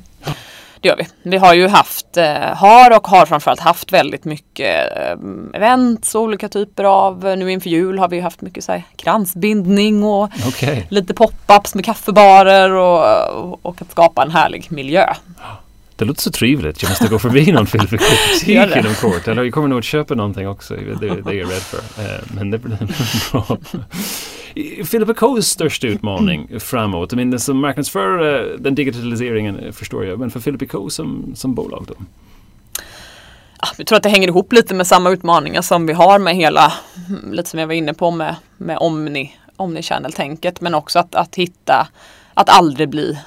Det 0.81 0.89
gör 0.89 0.97
vi. 0.97 1.07
Vi 1.23 1.37
har 1.37 1.53
ju 1.53 1.67
haft, 1.67 2.17
eh, 2.17 2.55
har 2.55 2.97
och 2.97 3.07
har 3.07 3.25
framförallt 3.25 3.59
haft 3.59 3.93
väldigt 3.93 4.25
mycket 4.25 4.97
eh, 4.97 5.11
events 5.53 6.15
och 6.15 6.21
olika 6.21 6.49
typer 6.49 6.83
av, 6.83 7.23
nu 7.37 7.51
inför 7.51 7.69
jul 7.69 7.99
har 7.99 8.09
vi 8.09 8.19
haft 8.19 8.41
mycket 8.41 8.63
så 8.63 8.71
här, 8.71 8.83
kransbindning 8.95 10.03
och 10.03 10.29
okay. 10.47 10.83
lite 10.89 11.13
pop-ups 11.13 11.75
med 11.75 11.85
kaffebarer 11.85 12.71
och, 12.71 13.65
och 13.65 13.81
att 13.81 13.91
skapa 13.91 14.23
en 14.23 14.31
härlig 14.31 14.67
miljö. 14.69 15.13
Det 15.95 16.05
låter 16.05 16.21
så 16.21 16.31
trevligt. 16.31 16.81
Jag 16.83 16.89
måste 16.89 17.07
gå 17.07 17.19
förbi 17.19 17.51
någon 17.51 17.67
filmbutik 17.67 18.47
inom 18.47 18.95
kort. 18.95 19.27
Eller 19.27 19.43
jag 19.43 19.53
kommer 19.53 19.67
nog 19.67 19.79
att 19.79 19.85
köpa 19.85 20.15
någonting 20.15 20.47
också. 20.47 20.75
Det, 20.75 20.95
det 20.99 21.07
är 21.07 21.33
jag 21.33 21.51
rädd 21.51 21.61
för. 21.61 22.03
Eh, 22.03 22.21
men 22.35 22.51
det 22.51 22.57
blir 22.57 22.77
bra. 23.31 23.57
Philip 24.91 25.17
Coes 25.17 25.47
största 25.47 25.87
utmaning 25.87 26.59
framåt, 26.59 27.11
jag 27.11 27.17
menar, 27.17 27.37
som 27.37 27.59
marknadsförare, 27.59 28.53
eh, 28.53 28.59
den 28.59 28.75
digitaliseringen 28.75 29.59
eh, 29.59 29.71
förstår 29.71 30.05
jag, 30.05 30.19
men 30.19 30.31
för 30.31 30.39
Philip 30.39 30.71
Coe 30.71 30.89
som, 30.89 31.35
som 31.35 31.55
bolag 31.55 31.85
då? 31.87 31.93
Ah, 33.57 33.67
jag 33.77 33.87
tror 33.87 33.97
att 33.97 34.03
det 34.03 34.09
hänger 34.09 34.27
ihop 34.27 34.53
lite 34.53 34.73
med 34.73 34.87
samma 34.87 35.09
utmaningar 35.09 35.61
som 35.61 35.85
vi 35.85 35.93
har 35.93 36.19
med 36.19 36.35
hela, 36.35 36.73
mm, 37.09 37.33
lite 37.33 37.49
som 37.49 37.59
jag 37.59 37.67
var 37.67 37.73
inne 37.73 37.93
på 37.93 38.11
med, 38.11 38.35
med 38.57 38.77
Omni, 38.77 39.35
Omni-channel-tänket, 39.55 40.61
men 40.61 40.73
också 40.73 40.99
att, 40.99 41.15
att 41.15 41.35
hitta, 41.35 41.87
att 42.33 42.49
aldrig 42.49 42.89
bli 42.89 43.17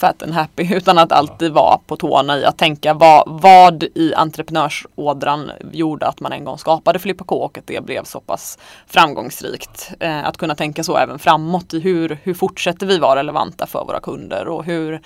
fat 0.00 0.22
and 0.22 0.34
happy 0.34 0.74
utan 0.74 0.98
att 0.98 1.12
alltid 1.12 1.52
vara 1.52 1.78
på 1.78 1.96
tårna 1.96 2.38
i 2.38 2.44
att 2.44 2.58
tänka 2.58 2.94
vad, 2.94 3.24
vad 3.26 3.82
i 3.82 4.14
entreprenörsådran 4.14 5.50
gjorde 5.72 6.06
att 6.06 6.20
man 6.20 6.32
en 6.32 6.44
gång 6.44 6.58
skapade 6.58 6.98
Filippa 6.98 7.24
K 7.24 7.36
och 7.36 7.58
att 7.58 7.66
det 7.66 7.84
blev 7.84 8.04
så 8.04 8.20
pass 8.20 8.58
framgångsrikt. 8.86 9.90
Eh, 10.00 10.26
att 10.26 10.36
kunna 10.36 10.54
tänka 10.54 10.84
så 10.84 10.96
även 10.96 11.18
framåt 11.18 11.74
i 11.74 11.80
hur, 11.80 12.18
hur 12.22 12.34
fortsätter 12.34 12.86
vi 12.86 12.98
vara 12.98 13.18
relevanta 13.18 13.66
för 13.66 13.84
våra 13.84 14.00
kunder 14.00 14.48
och 14.48 14.64
hur, 14.64 15.00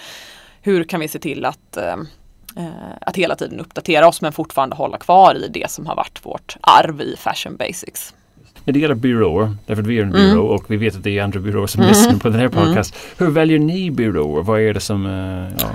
hur 0.60 0.84
kan 0.84 1.00
vi 1.00 1.08
se 1.08 1.18
till 1.18 1.44
att 1.44 1.76
eh, 1.76 1.96
eh 2.56 2.94
att 3.00 3.16
hela 3.16 3.36
tiden 3.36 3.60
uppdatera 3.60 4.08
oss 4.08 4.20
men 4.20 4.32
fortfarande 4.32 4.76
hålla 4.76 4.98
kvar 4.98 5.34
i 5.34 5.48
det 5.48 5.70
som 5.70 5.86
har 5.86 5.96
varit 5.96 6.26
vårt 6.26 6.56
arv 6.60 7.00
i 7.00 7.16
Fashion 7.18 7.56
Basics. 7.56 8.14
När 8.64 8.74
det 8.74 8.78
gäller 8.78 8.94
byråer, 8.94 9.56
därför 9.66 9.82
att 9.82 9.88
vi 9.88 9.98
är 9.98 10.02
en 10.02 10.12
byrå 10.12 10.30
mm. 10.30 10.38
och 10.38 10.64
vi 10.68 10.76
vet 10.76 10.96
att 10.96 11.02
det 11.02 11.18
är 11.18 11.22
andra 11.22 11.40
byråer 11.40 11.66
som 11.66 11.82
mm. 11.82 11.88
lyssnar 11.88 12.14
på 12.14 12.28
den 12.28 12.40
här 12.40 12.46
mm. 12.46 12.64
podcast. 12.64 12.96
Hur 13.18 13.30
väljer 13.30 13.58
ni 13.58 13.90
byråer? 13.90 14.42
Vad 14.42 14.60
är 14.60 14.74
det 14.74 14.80
som, 14.80 15.06
uh, 15.06 15.52
ja, 15.58 15.70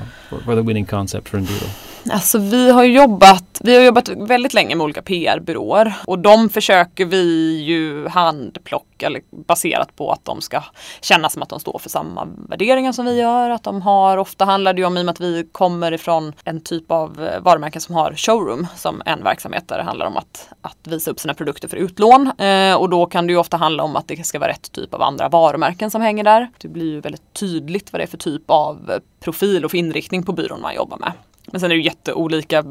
vad 0.45 0.57
är 0.57 0.61
the 0.61 0.67
winning 0.67 0.85
concept 0.85 1.29
för 1.29 1.37
en 1.37 1.43
byrå? 1.43 1.88
Alltså 2.11 2.37
vi 2.37 2.71
har 2.71 2.83
jobbat, 2.83 3.61
vi 3.63 3.75
har 3.75 3.83
jobbat 3.83 4.09
väldigt 4.09 4.53
länge 4.53 4.75
med 4.75 4.83
olika 4.83 5.01
PR-byråer 5.01 5.93
och 6.05 6.19
de 6.19 6.49
försöker 6.49 7.05
vi 7.05 7.55
ju 7.63 8.07
handplocka 8.07 9.11
baserat 9.47 9.95
på 9.95 10.11
att 10.11 10.25
de 10.25 10.41
ska 10.41 10.63
känna 11.01 11.29
som 11.29 11.41
att 11.41 11.49
de 11.49 11.59
står 11.59 11.79
för 11.79 11.89
samma 11.89 12.27
värderingar 12.49 12.91
som 12.91 13.05
vi 13.05 13.19
gör. 13.19 13.49
Att 13.49 13.63
de 13.63 13.81
har, 13.81 14.17
ofta 14.17 14.45
handlar 14.45 14.73
det 14.73 14.79
ju 14.79 14.85
om 14.85 14.97
i 14.97 15.01
och 15.01 15.05
med 15.05 15.11
att 15.11 15.19
vi 15.19 15.47
kommer 15.51 15.91
ifrån 15.91 16.33
en 16.43 16.61
typ 16.61 16.91
av 16.91 17.23
eh, 17.23 17.41
varumärken 17.41 17.81
som 17.81 17.95
har 17.95 18.13
showroom 18.15 18.67
som 18.75 19.01
en 19.05 19.23
verksamhet 19.23 19.67
där 19.67 19.77
det 19.77 19.83
handlar 19.83 20.05
om 20.05 20.17
att, 20.17 20.49
att 20.61 20.87
visa 20.87 21.11
upp 21.11 21.19
sina 21.19 21.33
produkter 21.33 21.67
för 21.67 21.77
utlån. 21.77 22.31
Eh, 22.37 22.75
och 22.75 22.89
då 22.89 23.05
kan 23.05 23.27
det 23.27 23.33
ju 23.33 23.39
ofta 23.39 23.57
handla 23.57 23.83
om 23.83 23.95
att 23.95 24.07
det 24.07 24.25
ska 24.25 24.39
vara 24.39 24.49
rätt 24.49 24.71
typ 24.71 24.93
av 24.93 25.01
andra 25.01 25.29
varumärken 25.29 25.91
som 25.91 26.01
hänger 26.01 26.23
där. 26.23 26.49
Det 26.57 26.67
blir 26.67 26.85
ju 26.85 27.01
väldigt 27.01 27.33
tydligt 27.33 27.93
vad 27.93 27.99
det 27.99 28.03
är 28.03 28.07
för 28.07 28.17
typ 28.17 28.43
av 28.47 28.91
profil 29.19 29.65
och 29.65 29.71
för 29.71 29.77
inriktning 29.77 30.23
på 30.23 30.31
byrån 30.31 30.61
man 30.61 30.75
jobbar 30.75 30.97
med. 30.97 31.11
Men 31.51 31.61
sen 31.61 31.71
är 31.71 31.75
det 31.75 31.81
jätteolika, 31.81 32.63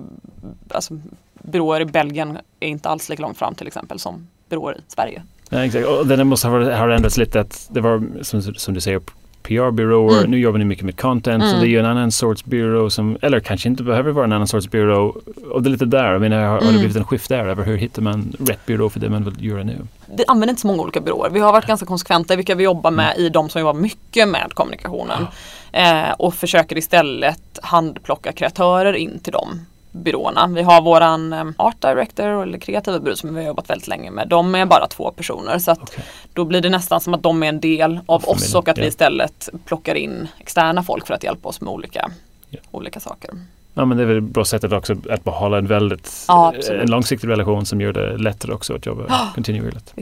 alltså 0.71 1.01
byråer 1.33 1.81
i 1.81 1.85
Belgien 1.85 2.39
är 2.61 2.69
inte 2.69 2.89
alls 2.89 3.09
lika 3.09 3.23
långt 3.23 3.39
fram 3.39 3.55
till 3.55 3.67
exempel 3.67 3.99
som 3.99 4.27
byråer 4.49 4.75
i 4.79 4.81
Sverige. 4.89 5.23
Ja, 5.51 5.65
exakt, 5.65 5.87
och 5.87 6.07
det 6.07 6.25
måste 6.25 6.49
ha, 6.49 6.95
ändrats 6.95 7.17
lite 7.17 7.41
att 7.41 7.69
det 7.73 7.81
var 7.81 8.23
som, 8.23 8.43
som 8.43 8.75
du 8.75 8.81
säger 8.81 9.01
PR-byråer. 9.49 10.19
Mm. 10.19 10.31
Nu 10.31 10.39
jobbar 10.39 10.59
ni 10.59 10.65
mycket 10.65 10.85
med 10.85 11.01
content 11.01 11.43
mm. 11.43 11.55
så 11.55 11.61
det 11.61 11.67
är 11.67 11.69
ju 11.69 11.79
en 11.79 11.87
annan 11.87 12.13
sorts 12.13 12.45
byrå 12.45 12.91
som, 12.91 13.19
eller 13.23 13.41
kanske 13.41 13.69
inte 13.69 13.83
behöver 13.83 14.11
vara 14.11 14.25
en 14.25 14.33
annan 14.33 14.49
sorts 14.49 14.71
byrå. 14.71 15.17
Och 15.51 15.63
det 15.63 15.69
är 15.69 15.71
lite 15.71 15.85
där, 15.85 16.13
jag 16.13 16.21
menar, 16.21 16.37
har, 16.37 16.45
mm. 16.47 16.53
har 16.53 16.61
det 16.61 16.69
mm. 16.69 16.81
blivit 16.81 16.97
en 16.97 17.05
skift 17.05 17.29
där? 17.29 17.47
Över 17.47 17.65
hur 17.65 17.77
hittar 17.77 18.03
man 18.03 18.33
rätt 18.39 18.67
byrå 18.67 18.89
för 18.89 19.01
det 19.01 19.11
man 19.11 19.25
vill 19.25 19.45
göra 19.45 19.65
nu? 19.65 19.77
Vi 20.07 20.25
använder 20.27 20.51
inte 20.51 20.61
så 20.61 20.67
många 20.67 20.83
olika 20.83 21.01
byråer. 21.01 21.31
Vi 21.31 21.41
har 21.41 21.53
varit 21.53 21.67
ganska 21.67 21.87
konsekventa 21.87 22.35
i 22.35 22.37
vilka 22.37 22.55
vi 22.55 22.65
jobbar 22.65 22.91
med 22.91 23.13
mm. 23.17 23.27
i 23.27 23.29
de 23.29 23.49
som 23.49 23.61
jobbar 23.61 23.81
mycket 23.81 24.29
med 24.29 24.53
kommunikationen. 24.55 25.27
Eh, 25.73 26.11
och 26.19 26.35
försöker 26.35 26.79
istället 26.79 27.59
handplocka 27.63 28.33
kreatörer 28.33 28.93
in 28.93 29.19
till 29.19 29.33
dem 29.33 29.67
byråerna. 29.93 30.47
Vi 30.47 30.63
har 30.63 30.83
våran 30.83 31.33
um, 31.33 31.55
art 31.57 31.81
director 31.81 32.43
eller 32.43 32.59
kreativa 32.59 32.99
byrå 32.99 33.17
som 33.17 33.35
vi 33.35 33.41
har 33.41 33.49
jobbat 33.49 33.71
väldigt 33.71 33.89
länge 33.89 34.11
med. 34.11 34.29
De 34.29 34.55
är 34.55 34.67
bara 34.67 34.87
två 34.87 35.11
personer 35.11 35.59
så 35.59 35.71
att 35.71 35.83
okay. 35.83 36.05
då 36.33 36.45
blir 36.45 36.61
det 36.61 36.71
nästan 36.71 37.01
som 37.01 37.15
att 37.15 37.23
de 37.23 37.43
är 37.43 37.49
en 37.49 37.61
del 37.61 38.01
av 38.07 38.21
Familj, 38.21 38.37
oss 38.37 38.55
och 38.55 38.69
att 38.69 38.79
vi 38.79 38.87
istället 38.87 39.49
plockar 39.65 39.95
in 39.95 40.29
externa 40.39 40.83
folk 40.83 41.07
för 41.07 41.15
att 41.15 41.25
hjälpa 41.25 41.49
oss 41.49 41.61
med 41.61 41.73
olika, 41.73 42.11
yeah. 42.51 42.65
olika 42.71 43.01
saker. 43.01 43.31
Ja 43.75 43.85
men 43.85 43.97
det 43.97 44.03
är 44.03 44.07
väl 44.07 44.19
ett 44.19 44.25
bra 44.25 44.45
sätt 44.45 44.73
också 44.73 44.97
att 45.11 45.25
behålla 45.25 45.59
en 45.59 45.67
väldigt 45.67 46.25
ja, 46.29 46.55
en 46.71 46.91
långsiktig 46.91 47.29
relation 47.29 47.67
som 47.67 47.81
gör 47.81 47.93
det 47.93 48.17
lättare 48.17 48.53
också 48.53 48.75
att 48.75 48.87
jobba 48.87 49.29
kontinuerligt. 49.35 49.95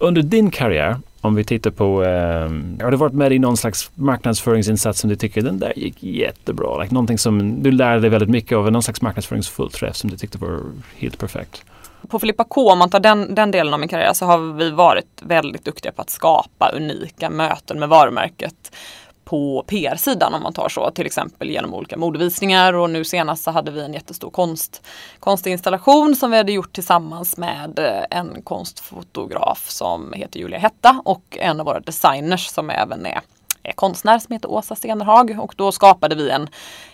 Under 0.00 0.22
din 0.22 0.50
karriär 0.50 0.96
om 1.22 1.34
vi 1.34 1.44
tittar 1.44 1.70
på, 1.70 2.04
eh, 2.04 2.84
har 2.84 2.90
du 2.90 2.96
varit 2.96 3.12
med 3.12 3.32
i 3.32 3.38
någon 3.38 3.56
slags 3.56 3.90
marknadsföringsinsats 3.94 5.00
som 5.00 5.10
du 5.10 5.16
tycker 5.16 5.42
den 5.42 5.58
där 5.58 5.72
gick 5.76 6.02
jättebra? 6.02 6.82
Like, 6.82 6.94
någonting 6.94 7.18
som 7.18 7.62
du 7.62 7.72
lärde 7.72 8.00
dig 8.00 8.10
väldigt 8.10 8.28
mycket 8.28 8.58
av, 8.58 8.72
någon 8.72 8.82
slags 8.82 9.02
marknadsföringsfullträff 9.02 9.96
som 9.96 10.10
du 10.10 10.16
tyckte 10.16 10.38
var 10.38 10.60
helt 10.96 11.18
perfekt? 11.18 11.64
På 12.08 12.18
Filippa 12.18 12.44
K, 12.44 12.70
om 12.72 12.78
man 12.78 12.90
tar 12.90 13.00
den, 13.00 13.34
den 13.34 13.50
delen 13.50 13.74
av 13.74 13.80
min 13.80 13.88
karriär, 13.88 14.12
så 14.12 14.26
har 14.26 14.38
vi 14.38 14.70
varit 14.70 15.22
väldigt 15.22 15.64
duktiga 15.64 15.92
på 15.92 16.02
att 16.02 16.10
skapa 16.10 16.68
unika 16.68 17.30
möten 17.30 17.78
med 17.78 17.88
varumärket 17.88 18.76
på 19.24 19.64
PR-sidan 19.66 20.34
om 20.34 20.42
man 20.42 20.52
tar 20.52 20.68
så, 20.68 20.90
till 20.90 21.06
exempel 21.06 21.50
genom 21.50 21.74
olika 21.74 21.96
modevisningar. 21.96 22.72
Och 22.72 22.90
nu 22.90 23.04
senast 23.04 23.44
så 23.44 23.50
hade 23.50 23.70
vi 23.70 23.80
en 23.80 23.94
jättestor 23.94 24.30
konst, 24.30 24.82
konstinstallation 25.20 26.16
som 26.16 26.30
vi 26.30 26.36
hade 26.36 26.52
gjort 26.52 26.72
tillsammans 26.72 27.36
med 27.36 27.78
eh, 27.78 28.18
en 28.18 28.42
konstfotograf 28.42 29.70
som 29.70 30.12
heter 30.12 30.40
Julia 30.40 30.58
Hetta 30.58 31.02
och 31.04 31.38
en 31.40 31.60
av 31.60 31.66
våra 31.66 31.80
designers 31.80 32.46
som 32.46 32.70
även 32.70 33.06
är 33.06 33.20
konstnär 33.74 34.18
som 34.18 34.32
heter 34.32 34.50
Åsa 34.50 34.74
Stenerhag 34.74 35.38
och 35.40 35.54
då 35.56 35.72
skapade 35.72 36.14
vi 36.14 36.30
en, 36.30 36.48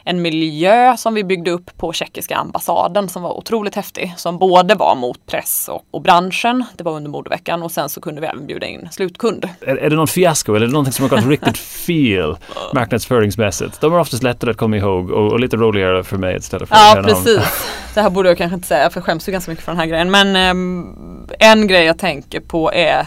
en 0.05 0.23
miljö 0.23 0.97
som 0.97 1.15
vi 1.15 1.25
byggde 1.25 1.51
upp 1.51 1.77
på 1.77 1.93
tjeckiska 1.93 2.37
ambassaden 2.37 3.09
som 3.09 3.23
var 3.23 3.39
otroligt 3.39 3.75
häftig. 3.75 4.15
Som 4.17 4.39
både 4.39 4.75
var 4.75 4.95
mot 4.95 5.27
press 5.27 5.69
och, 5.73 5.85
och 5.91 6.03
branschen, 6.03 6.65
det 6.77 6.85
var 6.85 6.93
under 6.93 7.11
modeveckan 7.11 7.63
och 7.63 7.73
sen 7.73 7.89
så 7.89 8.01
kunde 8.01 8.21
vi 8.21 8.27
även 8.27 8.47
bjuda 8.47 8.67
in 8.67 8.89
slutkund. 8.91 9.49
Är, 9.61 9.77
är 9.77 9.91
det 9.91 9.97
någon 9.97 10.07
fiasko 10.07 10.55
eller 10.55 10.65
är 10.65 10.69
det 10.69 10.73
någonting 10.73 10.93
som 10.93 11.03
har 11.03 11.17
gått 11.17 11.27
riktigt 11.27 11.59
fel 11.59 12.37
marknadsföringsmässigt? 12.73 13.81
De 13.81 13.95
är 13.95 13.99
oftast 13.99 14.23
lättare 14.23 14.51
att 14.51 14.57
komma 14.57 14.77
ihåg 14.77 15.11
och, 15.11 15.33
och 15.33 15.41
lite 15.41 15.57
roligare 15.57 16.05
för 16.05 16.17
mig 16.17 16.37
istället 16.37 16.69
för 16.69 16.77
Ja 16.77 17.03
precis. 17.05 17.69
Det 17.95 18.03
här 18.03 18.11
borde 18.11 18.29
jag 18.29 18.39
kanske 18.39 18.55
inte 18.55 18.69
säga 18.69 18.91
för 18.91 19.01
jag 19.01 19.05
skäms 19.05 19.29
ju 19.29 19.33
ganska 19.33 19.51
mycket 19.51 19.65
för 19.65 19.73
den 19.73 19.79
här 19.79 19.87
grejen. 19.87 20.11
Men 20.11 20.57
um, 20.57 21.29
en 21.39 21.69
grej 21.69 21.85
jag 21.85 21.99
tänker 21.99 22.41
på 22.41 22.73
är 22.73 23.07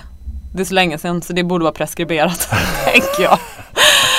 det 0.54 0.62
är 0.62 0.66
så 0.66 0.74
länge 0.74 0.98
sedan 0.98 1.22
så 1.22 1.34
det 1.34 1.44
borde 1.44 1.64
vara 1.64 1.74
preskriberat, 1.74 2.50
tänker 2.86 3.24
jag. 3.24 3.40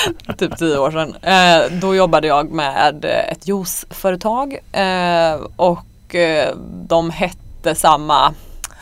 typ 0.38 0.58
tio 0.58 0.78
år 0.78 0.90
sedan. 0.90 1.16
Eh, 1.22 1.72
då 1.80 1.94
jobbade 1.94 2.26
jag 2.26 2.50
med 2.50 3.04
ett 3.04 3.48
juiceföretag 3.48 4.58
eh, 4.72 5.34
och 5.56 6.14
eh, 6.14 6.54
de 6.88 7.10
hette 7.10 7.74
samma 7.74 8.34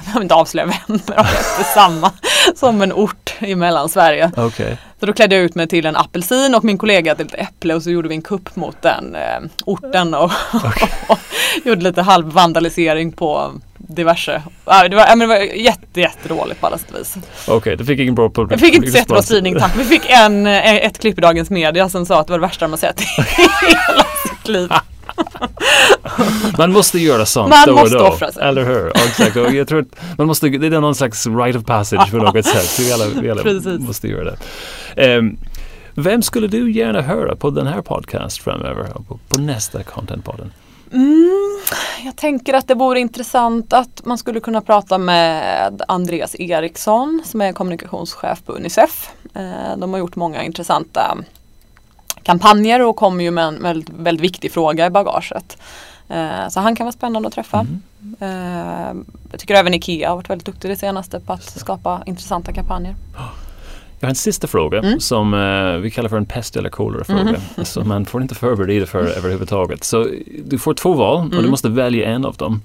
jag 0.07 0.13
vill 0.13 0.23
inte 0.23 0.35
avslöja 0.35 0.67
vem, 0.67 0.75
men 0.87 1.01
de 1.07 1.13
hette 1.13 1.65
samma 1.75 2.13
som 2.57 2.83
en 2.83 2.93
ort 2.93 3.35
i 3.39 3.55
Mellansverige. 3.55 4.31
Okay. 4.37 4.77
Så 5.01 5.07
då 5.07 5.13
klädde 5.13 5.35
jag 5.35 5.45
ut 5.45 5.55
mig 5.55 5.69
till 5.69 5.87
en 5.87 5.97
apelsin 5.97 6.55
och 6.55 6.65
min 6.65 6.79
kollega 6.79 7.15
till 7.15 7.27
ett 7.27 7.35
äpple 7.35 7.75
och 7.75 7.83
så 7.83 7.91
gjorde 7.91 8.09
vi 8.09 8.15
en 8.15 8.23
kupp 8.23 8.57
mot 8.57 8.83
den 8.83 9.15
eh, 9.15 9.51
orten 9.65 10.15
och, 10.15 10.33
okay. 10.55 10.89
och, 11.09 11.19
gjorde 11.65 11.83
lite 11.83 12.03
halv 12.03 12.27
vandalisering 12.27 13.13
på 13.13 13.53
diverse. 13.79 14.43
Ja, 14.65 14.89
det, 14.89 14.97
var, 14.97 15.07
ja, 15.07 15.17
men 15.17 15.29
det 15.29 15.35
var 15.35 15.37
jätte, 15.41 16.01
jättedåligt 16.01 16.61
på 16.61 16.67
alla 16.67 16.79
sätt 16.79 16.91
och 16.91 17.01
vis. 17.01 17.17
Okej, 17.17 17.57
okay, 17.57 17.77
du 17.77 17.85
fick 17.85 18.01
ingen 18.01 18.15
bra 18.15 18.31
publik. 18.31 18.53
Jag 18.53 18.61
fick 18.61 18.75
inte 18.75 18.89
jättebra 18.89 19.23
spridning 19.23 19.59
tack. 19.59 19.73
Vi 19.77 19.85
fick 19.85 20.11
en, 20.11 20.47
eh, 20.47 20.77
ett 20.77 20.99
klipp 20.99 21.19
i 21.19 21.21
Dagens 21.21 21.51
Media 21.51 21.89
som 21.89 22.07
sa 22.07 22.21
att 22.21 22.27
det 22.27 22.33
var 22.33 22.39
det 22.39 22.47
värsta 22.47 22.65
de 22.65 22.73
har 22.73 22.79
sett 22.79 23.01
i 23.01 23.05
hela 23.67 24.05
sitt 24.29 24.49
liv. 24.49 24.73
man 26.59 26.73
måste 26.73 26.99
göra 26.99 27.27
sånt 27.27 27.51
man 27.51 27.67
då 27.67 27.75
måste 27.75 27.97
och 27.97 28.03
då. 28.03 28.09
Offra 28.09 28.33
sig. 28.33 28.43
Eller 28.43 28.65
hur? 28.65 28.93
Ja, 28.95 29.01
exakt. 29.07 29.37
Och 29.37 29.55
jag 29.55 29.69
tror 29.69 29.81
att 29.81 30.19
man 30.19 30.27
måste, 30.27 30.49
det 30.49 30.67
är 30.67 30.81
någon 30.81 30.95
slags 30.95 31.27
right 31.27 31.57
of 31.57 31.65
passage 31.65 32.11
på 32.11 32.17
något 32.17 32.47
sätt. 32.47 32.79
Vi 32.79 32.93
alla, 32.93 33.05
vi 33.21 33.31
alla 33.31 33.43
måste 33.79 34.09
göra 34.09 34.37
det. 34.95 35.17
Um, 35.19 35.39
vem 35.95 36.23
skulle 36.23 36.47
du 36.47 36.73
gärna 36.73 37.01
höra 37.01 37.37
på 37.37 37.51
den 37.51 37.67
här 37.67 37.83
podcast 37.83 38.43
framöver? 38.43 38.85
På, 38.85 39.19
på 39.29 39.41
nästa 39.41 39.83
Contentpodden? 39.83 40.53
Mm, 40.93 41.61
jag 42.05 42.17
tänker 42.17 42.55
att 42.55 42.69
det 42.69 42.75
vore 42.75 43.01
intressant 43.01 43.73
att 43.73 44.05
man 44.05 44.19
skulle 44.19 44.41
kunna 44.41 44.61
prata 44.61 44.99
med 44.99 45.83
Andreas 45.89 46.37
Eriksson 46.39 47.23
som 47.25 47.41
är 47.41 47.53
kommunikationschef 47.53 48.43
på 48.47 48.53
Unicef. 48.53 49.11
Eh, 49.35 49.79
de 49.79 49.93
har 49.93 49.99
gjort 49.99 50.17
många 50.17 50.43
intressanta 50.43 51.19
kampanjer 52.23 52.83
och 52.83 52.97
kommer 52.97 53.25
ju 53.25 53.31
med 53.31 53.45
en 53.45 53.63
väldigt, 53.63 53.89
väldigt 53.89 54.25
viktig 54.25 54.53
fråga 54.53 54.87
i 54.87 54.91
bagaget. 54.91 55.59
Eh, 56.09 56.49
så 56.51 56.61
han 56.61 56.77
kan 56.77 56.87
vara 56.87 56.93
spännande 56.93 57.29
att 57.29 57.35
träffa. 57.35 57.67
Mm. 58.21 59.05
Jag 59.31 59.41
tycker 59.41 59.55
även 59.55 59.75
IKEA 59.75 60.09
har 60.09 60.17
varit 60.17 60.31
väldigt 60.31 60.47
duktig 60.47 60.71
det 60.71 60.77
senaste 60.77 61.21
på 61.21 61.33
att 61.33 61.45
skapa 61.45 62.03
intressanta 62.07 62.53
kampanjer. 62.53 62.95
Jag 64.01 64.07
har 64.07 64.11
en 64.11 64.15
sista 64.15 64.47
fråga 64.47 64.79
mm. 64.79 65.01
som 65.01 65.35
uh, 65.35 65.79
vi 65.79 65.91
kallar 65.91 66.09
för 66.09 66.17
en 66.17 66.27
pest 66.27 66.57
eller 66.57 66.71
kolera-fråga. 66.71 67.21
Mm. 67.21 67.41
Så 67.65 67.85
man 67.85 68.07
får 68.07 68.23
inte 68.23 68.35
förbereda 68.35 68.87
för 68.87 68.99
överhuvudtaget. 68.99 69.85
Så 69.85 70.07
du 70.45 70.59
får 70.59 70.75
två 70.75 70.93
val 70.93 71.17
och 71.17 71.33
mm. 71.33 71.45
du 71.45 71.51
måste 71.51 71.69
välja 71.69 72.09
en 72.09 72.25
av 72.25 72.37
dem. 72.37 72.63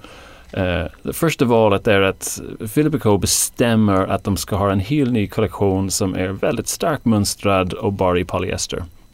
Uh, 0.58 0.86
det 1.04 1.13
första 1.13 1.46
valet 1.46 1.88
är 1.88 2.02
att 2.02 2.41
Philip 2.74 3.02
Co 3.02 3.18
bestämmer 3.18 4.08
att 4.08 4.24
de 4.24 4.38
ska 4.38 4.56
ha 4.56 4.72
en 4.72 4.80
helt 4.80 5.12
ny 5.12 5.28
kollektion 5.28 5.91
som 5.91 6.15
är 6.15 6.28
väldigt 6.28 6.68
starkt 6.68 7.06
mönstrad 7.06 7.74
och 7.74 7.94
bara 7.94 8.20
i 8.20 8.26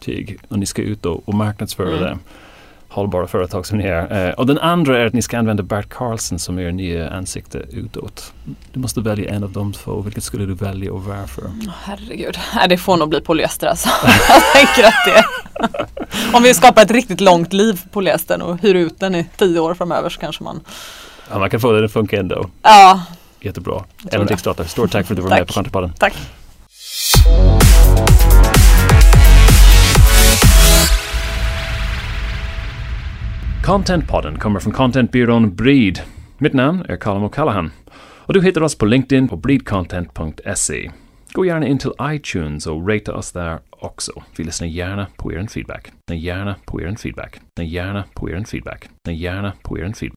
polyestertyg. 0.01 0.39
Och 0.49 0.59
ni 0.59 0.65
ska 0.65 0.81
ut 0.81 1.05
och, 1.05 1.27
och 1.27 1.33
marknadsföra 1.33 1.97
mm. 1.97 2.03
det 2.03 2.17
hållbara 2.87 3.27
företag 3.27 3.65
som 3.65 3.77
ni 3.77 3.83
är. 3.83 4.27
Eh, 4.27 4.33
och 4.33 4.45
den 4.45 4.57
andra 4.57 4.97
är 4.97 5.05
att 5.05 5.13
ni 5.13 5.21
ska 5.21 5.37
använda 5.39 5.63
Bert 5.63 5.89
Carlson 5.89 6.39
som 6.39 6.59
er 6.59 6.71
nya 6.71 7.09
ansikte 7.09 7.57
utåt. 7.57 8.33
Du 8.71 8.79
måste 8.79 9.01
välja 9.01 9.31
en 9.31 9.43
av 9.43 9.51
de 9.51 9.73
två. 9.73 10.01
Vilket 10.01 10.23
skulle 10.23 10.45
du 10.45 10.53
välja 10.53 10.93
och 10.93 11.03
varför? 11.03 11.41
Oh, 11.41 11.71
herregud, 11.83 12.37
Nej, 12.55 12.69
det 12.69 12.77
får 12.77 12.97
nog 12.97 13.09
bli 13.09 13.21
polyester 13.21 13.67
alltså. 13.67 13.89
Jag 14.29 14.43
tänker 14.53 14.83
att 14.83 15.05
det 15.05 15.23
Om 16.37 16.43
vi 16.43 16.53
skapar 16.53 16.81
ett 16.81 16.91
riktigt 16.91 17.21
långt 17.21 17.53
liv 17.53 17.81
på 17.83 17.89
polyestern 17.89 18.41
och 18.41 18.61
hyr 18.61 18.75
ut 18.75 18.99
den 18.99 19.15
i 19.15 19.25
tio 19.37 19.59
år 19.59 19.73
framöver 19.73 20.09
så 20.09 20.19
kanske 20.19 20.43
man 20.43 20.59
Ja, 21.29 21.39
man 21.39 21.49
kan 21.49 21.59
få 21.59 21.71
det 21.71 21.85
att 21.85 21.91
funka 21.91 22.19
ändå. 22.19 22.49
Ja. 22.61 23.01
Jättebra. 23.39 23.83
Ellen 24.11 24.27
Dixdotter, 24.27 24.63
stort 24.63 24.91
tack 24.91 25.07
för 25.07 25.13
att 25.13 25.17
du 25.17 25.21
var 25.21 25.29
med 25.29 25.47
på 25.47 25.53
Counterpodden. 25.53 25.93
Tack. 25.99 26.13
Contentpodden 33.65 34.39
kommer 34.39 34.59
från 34.59 34.73
contentbyrån 34.73 35.55
Breed. 35.55 35.99
Mitt 36.37 36.53
namn 36.53 36.85
är 36.89 36.97
Colin 36.97 37.23
O'Callaghan. 37.23 37.69
Och 37.99 38.33
du 38.33 38.41
hittar 38.41 38.61
oss 38.61 38.77
på 38.77 38.85
LinkedIn 38.85 39.27
på 39.27 39.35
breedcontent.se. 39.35 40.91
Gå 41.33 41.45
gärna 41.45 41.67
in 41.67 41.77
till 41.77 41.91
iTunes 42.01 42.67
och 42.67 42.89
rata 42.89 43.15
oss 43.15 43.31
där 43.31 43.59
också. 43.69 44.23
Vi 44.37 44.43
lyssnar 44.43 44.67
gärna 44.67 45.07
på 45.17 45.33
er 45.33 45.47
feedback. 45.47 45.91
Gärna 46.11 46.55
på 46.65 46.81
er 46.81 46.95
feedback. 46.95 47.39
Gärna 47.61 48.03
på 48.13 48.29
er 48.29 48.43
feedback. 48.43 48.89
Gärna 49.09 49.53
på 49.61 49.79
er 49.79 49.93
feedback. 49.93 50.09